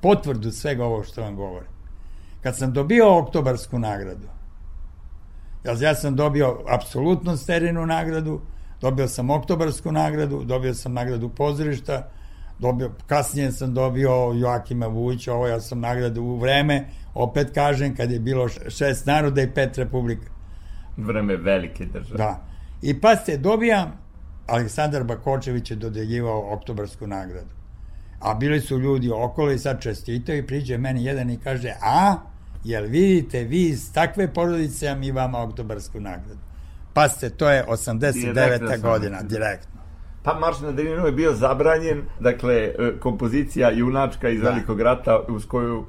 Potvrdu 0.00 0.50
svega 0.50 0.84
ovo 0.84 1.02
što 1.02 1.22
vam 1.22 1.36
govorim. 1.36 1.68
Kad 2.42 2.58
sam 2.58 2.72
dobio 2.72 3.18
oktobarsku 3.18 3.78
nagradu, 3.78 4.28
ja, 5.64 5.72
ja 5.80 5.94
sam 5.94 6.16
dobio 6.16 6.58
apsolutno 6.68 7.36
sterinu 7.36 7.86
nagradu, 7.86 8.40
dobio 8.80 9.08
sam 9.08 9.30
oktobarsku 9.30 9.92
nagradu, 9.92 10.44
dobio 10.44 10.74
sam 10.74 10.94
nagradu 10.94 11.28
pozorišta, 11.28 12.08
dobio, 12.58 12.90
kasnije 13.06 13.52
sam 13.52 13.74
dobio 13.74 14.32
Joakima 14.34 14.86
Vujića, 14.86 15.34
ovo 15.34 15.46
ja 15.46 15.60
sam 15.60 15.80
nagradu 15.80 16.22
u 16.22 16.36
vreme, 16.36 16.88
opet 17.14 17.50
kažem, 17.54 17.96
kad 17.96 18.10
je 18.10 18.20
bilo 18.20 18.48
šest 18.48 19.06
naroda 19.06 19.42
i 19.42 19.50
pet 19.54 19.78
republika. 19.78 20.30
Vreme 20.96 21.36
velike 21.36 21.86
države. 21.86 22.18
Da. 22.18 22.44
I 22.82 23.00
pa 23.00 23.16
ste, 23.16 23.36
dobijam, 23.36 23.92
Aleksandar 24.46 25.04
Bakočević 25.04 25.70
je 25.70 25.76
dodeljivao 25.76 26.52
oktobarsku 26.52 27.06
nagradu. 27.06 27.50
A 28.20 28.34
bili 28.34 28.60
su 28.60 28.78
ljudi 28.78 29.10
okolo 29.10 29.50
i 29.50 29.58
sad 29.58 29.80
čestitaju 29.80 30.38
i 30.38 30.46
priđe 30.46 30.78
meni 30.78 31.04
jedan 31.04 31.30
i 31.30 31.36
kaže, 31.36 31.72
a, 31.82 32.16
jel 32.64 32.84
vidite, 32.84 33.44
vi 33.44 33.62
iz 33.62 33.92
takve 33.92 34.34
porodice, 34.34 34.88
a 34.88 34.94
mi 34.94 35.10
vama 35.10 35.42
oktobarsku 35.42 36.00
nagradu. 36.00 36.40
Pa 36.92 37.08
ste, 37.08 37.30
to 37.30 37.50
je 37.50 37.64
89. 37.68 38.32
Direktno 38.32 38.90
godina, 38.90 39.22
direktno. 39.22 39.80
Pa 40.22 40.38
Marš 40.38 40.60
na 40.60 40.72
Drinu 40.72 41.06
je 41.06 41.12
bio 41.12 41.34
zabranjen, 41.34 42.02
dakle, 42.20 42.54
e, 42.54 42.92
kompozicija 43.00 43.70
junačka 43.70 44.28
iz 44.28 44.40
da. 44.40 44.50
Velikog 44.50 44.80
rata 44.80 45.20
uz 45.28 45.46
koju 45.46 45.86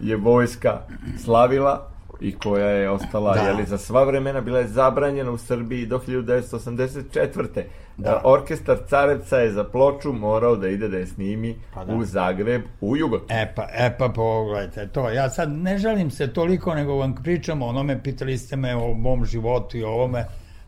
je 0.00 0.16
vojska 0.16 0.80
slavila 1.24 1.90
i 2.20 2.32
koja 2.32 2.68
je 2.68 2.90
ostala 2.90 3.34
da. 3.34 3.40
jeli, 3.40 3.66
za 3.66 3.78
sva 3.78 4.04
vremena 4.04 4.40
bila 4.40 4.58
je 4.58 4.68
zabranjena 4.68 5.30
u 5.30 5.38
Srbiji 5.38 5.86
do 5.86 5.98
1984. 5.98 7.62
Da. 7.96 8.20
Orkestar 8.24 8.78
Carevca 8.88 9.36
je 9.36 9.52
za 9.52 9.64
ploču 9.64 10.12
morao 10.12 10.56
da 10.56 10.68
ide 10.68 10.88
da 10.88 10.96
je 10.96 11.06
snimi 11.06 11.56
pa 11.74 11.84
da. 11.84 11.94
u 11.94 12.04
Zagreb, 12.04 12.62
u 12.80 12.96
Jugot. 12.96 13.22
E 13.28 13.52
pa, 13.56 13.66
e 13.72 13.96
pa 13.98 14.08
pogledajte 14.08 14.88
to. 14.88 15.10
Ja 15.10 15.30
sad 15.30 15.52
ne 15.52 15.78
žalim 15.78 16.10
se 16.10 16.32
toliko, 16.32 16.74
nego 16.74 16.94
vam 16.94 17.14
pričam 17.14 17.62
o 17.62 17.66
onome, 17.66 18.02
pitali 18.02 18.38
ste 18.38 18.56
me 18.56 18.76
o 18.76 18.94
mom 18.94 19.24
životu 19.24 19.76
i 19.76 19.84
o 19.84 19.90
ovome. 19.90 20.24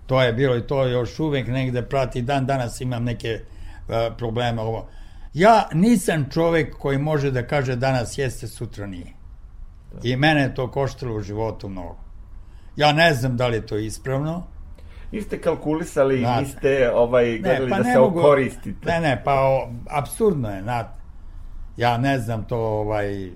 To 0.06 0.22
je 0.22 0.32
bilo 0.32 0.56
i 0.56 0.66
to 0.66 0.86
još 0.86 1.20
uvek 1.20 1.48
negde 1.48 1.82
prati. 1.82 2.22
Dan 2.22 2.46
danas 2.46 2.80
imam 2.80 3.04
neke 3.04 3.40
uh, 3.88 3.94
probleme 4.18 4.62
ovo. 4.62 4.88
Ja 5.34 5.68
nisam 5.74 6.28
čovek 6.32 6.76
koji 6.78 6.98
može 6.98 7.30
da 7.30 7.46
kaže 7.46 7.76
danas 7.76 8.18
jeste, 8.18 8.46
sutra 8.46 8.86
nije. 8.86 9.21
I 10.03 10.16
mene 10.16 10.55
to 10.55 10.70
koštalo 10.70 11.16
u 11.16 11.20
životu 11.20 11.68
mnogo. 11.68 11.97
Ja 12.76 12.93
ne 12.93 13.14
znam 13.14 13.36
da 13.36 13.47
li 13.47 13.57
je 13.57 13.66
to 13.66 13.76
ispravno. 13.76 14.43
Niste 15.12 15.40
kalkulisali, 15.40 16.18
znate. 16.18 16.40
niste 16.40 16.90
ovaj, 16.95 17.38
gledali 17.38 17.70
ne, 17.70 17.70
pa 17.70 17.78
da 17.78 17.84
se 17.84 17.99
mogu, 17.99 18.18
okoristite. 18.18 18.90
Ne, 18.90 19.01
ne, 19.01 19.22
pa 19.24 19.34
o, 19.34 19.68
absurdno 19.90 20.51
je, 20.51 20.62
znate. 20.62 21.03
Ja 21.76 21.99
ne 21.99 22.18
znam 22.18 22.45
to, 22.45 22.57
ovaj, 22.59 23.30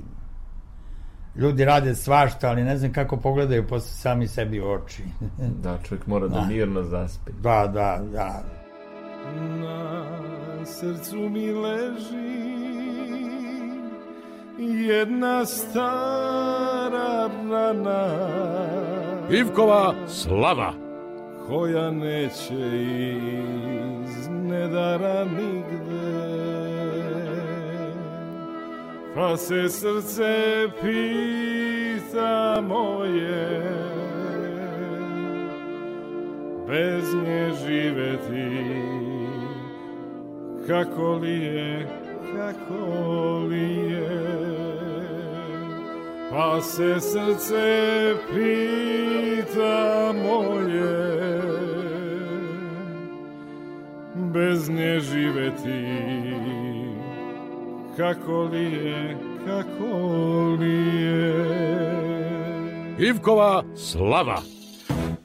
ljudi 1.37 1.65
rade 1.65 1.95
svašta, 1.95 2.49
ali 2.49 2.65
ne 2.65 2.77
znam 2.77 2.93
kako 2.93 3.17
pogledaju 3.17 3.67
posle 3.67 3.89
sami 3.89 4.29
sebi 4.29 4.61
u 4.61 4.71
oči. 4.71 5.03
da, 5.63 5.79
čovjek 5.89 6.07
mora 6.07 6.29
da, 6.29 6.41
da 6.41 6.47
mirno 6.47 6.83
zaspe. 6.83 7.33
Da, 7.41 7.67
da, 7.67 8.03
da. 8.13 8.43
Na 9.37 10.67
srcu 10.67 11.17
mi 11.17 11.53
leži 11.53 12.76
jedna 14.59 15.45
stara 15.45 17.31
rana. 17.51 18.07
Ivkova 19.31 19.95
slava. 20.09 20.73
Koja 21.49 21.91
neće 21.91 22.55
iz 24.05 24.29
nedara 24.29 25.25
nigde. 25.25 25.87
Pa 29.15 29.37
se 29.37 29.69
srce 29.69 30.67
pita 30.83 32.61
moje. 32.61 33.73
Bez 36.69 37.15
nje 37.15 37.53
živeti 37.67 38.97
kako 40.67 41.15
li 41.15 41.41
je 41.41 42.06
kako 42.37 43.39
li 43.49 43.93
je. 43.93 44.37
Pa 46.31 46.61
se 46.61 47.01
srce 47.01 48.15
pita 48.31 50.13
moje 50.13 51.43
bez 54.15 54.71
nje 54.71 55.01
živeti 55.01 55.85
kako 57.97 58.43
li 58.43 58.73
je 58.73 59.17
kako 59.47 60.57
li 60.61 61.03
je? 61.03 61.47
Ivkova 62.99 63.63
slava. 63.75 64.39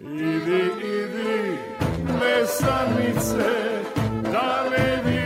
Idi, 0.02 0.64
idi, 0.97 1.58
mesanice, 2.20 3.49
da 4.32 4.70
ne 4.70 5.12
Ivkova 5.12 5.20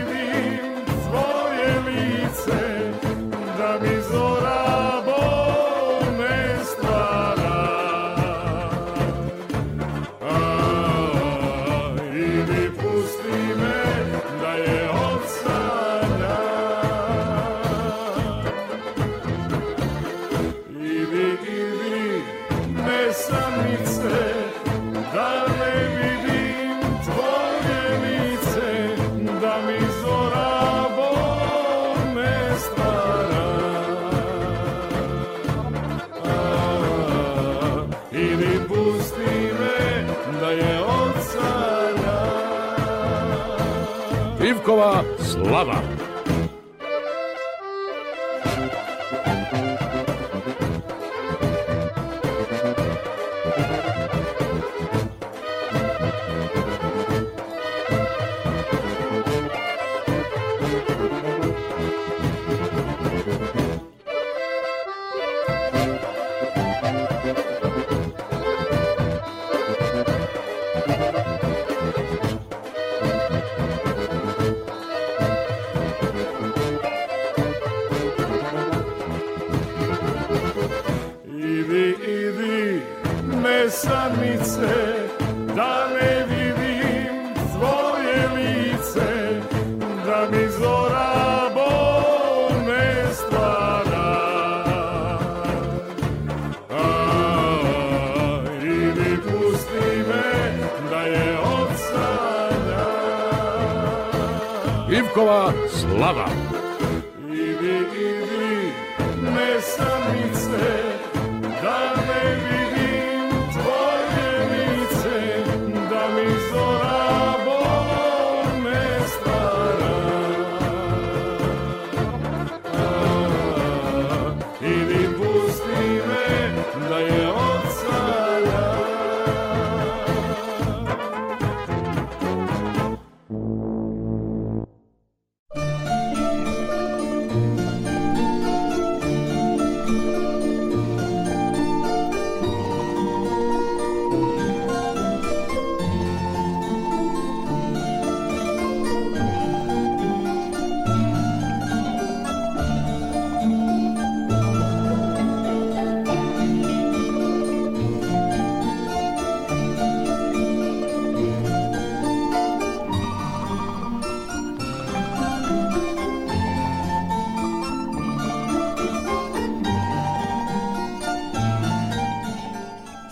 slava. 44.66 45.04
Ivkova 45.20 45.95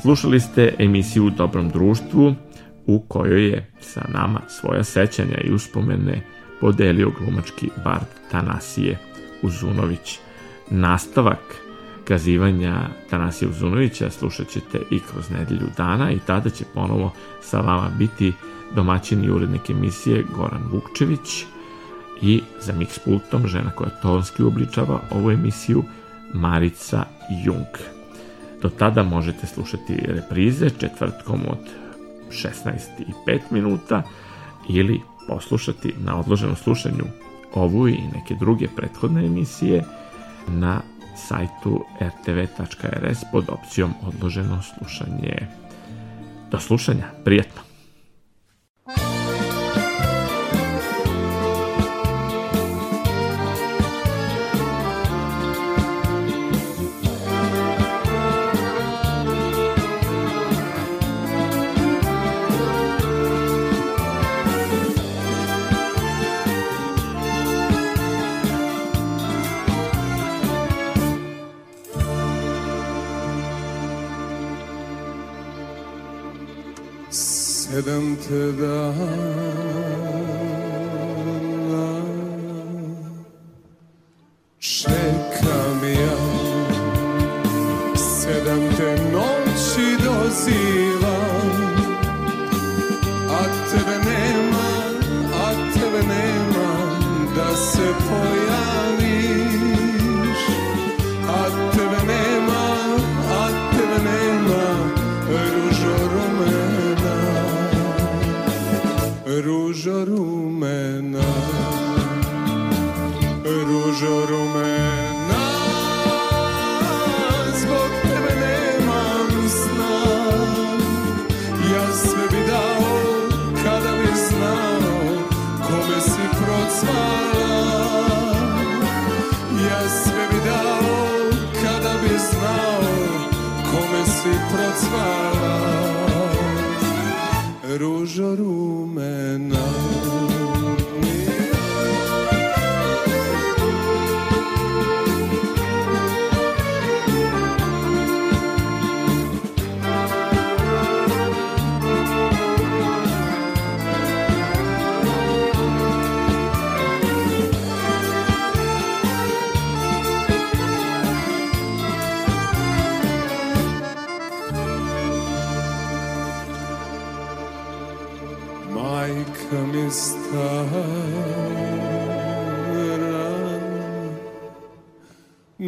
Slušali 0.05 0.41
ste 0.41 0.75
emisiju 0.79 1.27
u 1.27 1.31
Dobrom 1.31 1.69
društvu 1.69 2.35
u 2.87 3.01
kojoj 3.09 3.49
je 3.49 3.71
sa 3.81 4.03
nama 4.09 4.41
svoja 4.49 4.85
sećanja 4.85 5.41
i 5.45 5.53
uspomene 5.53 6.23
podelio 6.61 7.13
glumački 7.19 7.71
bard 7.85 8.07
Tanasije 8.31 8.99
Uzunović. 9.43 10.19
Nastavak 10.71 11.39
kazivanja 12.05 12.89
Tanasije 13.11 13.49
Uzunovića 13.49 14.11
slušat 14.11 14.49
ćete 14.49 14.79
i 14.91 15.01
kroz 15.01 15.31
nedelju 15.31 15.67
dana 15.77 16.11
i 16.11 16.19
tada 16.27 16.51
će 16.51 16.65
ponovo 16.75 17.13
sa 17.43 17.61
vama 17.61 17.91
biti 17.99 18.33
domaćin 18.75 19.25
i 19.25 19.31
urednik 19.31 19.71
emisije 19.71 20.25
Goran 20.37 20.63
Vukčević 20.73 21.45
i 22.23 22.41
za 22.61 22.73
mix 22.73 22.99
pultom 23.05 23.47
žena 23.47 23.71
koja 23.71 23.91
tonski 23.91 24.43
uobličava 24.43 25.01
ovu 25.11 25.31
emisiju 25.31 25.85
Marica 26.35 27.05
Jung. 27.45 27.94
Do 28.65 28.71
tada 28.71 29.03
možete 29.03 29.47
slušati 29.47 29.97
reprize 30.07 30.71
četvrtkom 30.71 31.41
od 31.49 31.59
16.05 32.31 33.41
minuta 33.51 34.03
ili 34.69 35.01
poslušati 35.29 35.95
na 35.99 36.21
odloženom 36.21 36.57
slušanju 36.57 37.05
ovu 37.55 37.89
i 37.89 37.99
neke 38.15 38.35
druge 38.35 38.69
prethodne 38.77 39.27
emisije 39.27 39.85
na 40.49 40.81
sajtu 41.17 41.85
rtv.rs 42.01 43.19
pod 43.33 43.45
opcijom 43.49 43.93
odloženo 44.07 44.63
slušanje. 44.63 45.49
Do 46.51 46.61
slušanja, 46.61 47.05
prijetno! 47.25 47.74
Sedam 78.25 78.97
te 78.97 79.44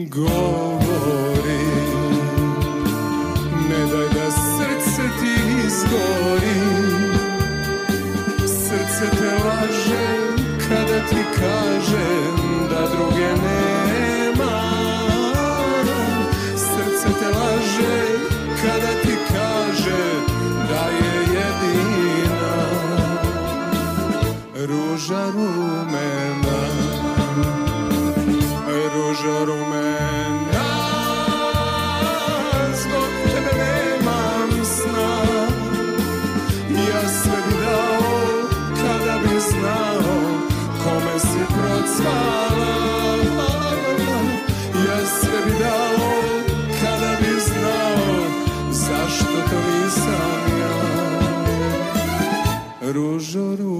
govori. 0.04 1.66
Ne 3.68 3.86
daj 3.92 4.08
da 4.14 4.30
srce 4.30 5.02
ti 5.20 5.34
izgori. 5.66 6.60
Srce 8.46 9.10
te 9.18 9.30
laže 9.44 10.06
kada 10.68 10.98
ti 11.08 11.24
kaže 11.40 12.08
da 12.70 12.88
druge 12.96 13.30
nema. 13.44 14.60
Srce 16.56 17.08
te 17.20 17.38
laže 17.38 17.96
kada 18.62 18.92
ti 19.02 19.16
kaže 19.28 20.04
da 20.68 20.88
je 20.88 21.20
jedina. 21.36 22.56
Ruža 24.66 25.30
rumena. 25.34 26.60
Ruža 28.94 29.44
rumena 29.44 29.55
procvala 41.96 42.76
Ja 44.86 45.06
sve 45.06 45.38
bi 45.44 45.52
dao 45.58 46.10
kada 46.80 47.16
bi 47.20 47.40
znao 47.40 48.16
Zašto 48.70 49.24
to 49.24 49.58
nisam 49.70 50.58
ja. 50.60 50.76
Ružo 52.92 53.56
rumena 53.56 53.75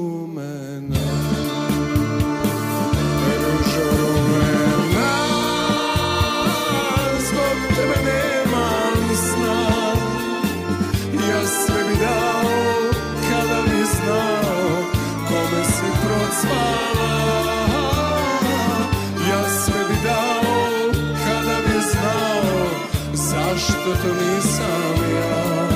Zašto 23.57 23.91
to 24.03 24.15
nisam 24.15 24.97
ja 25.13 25.67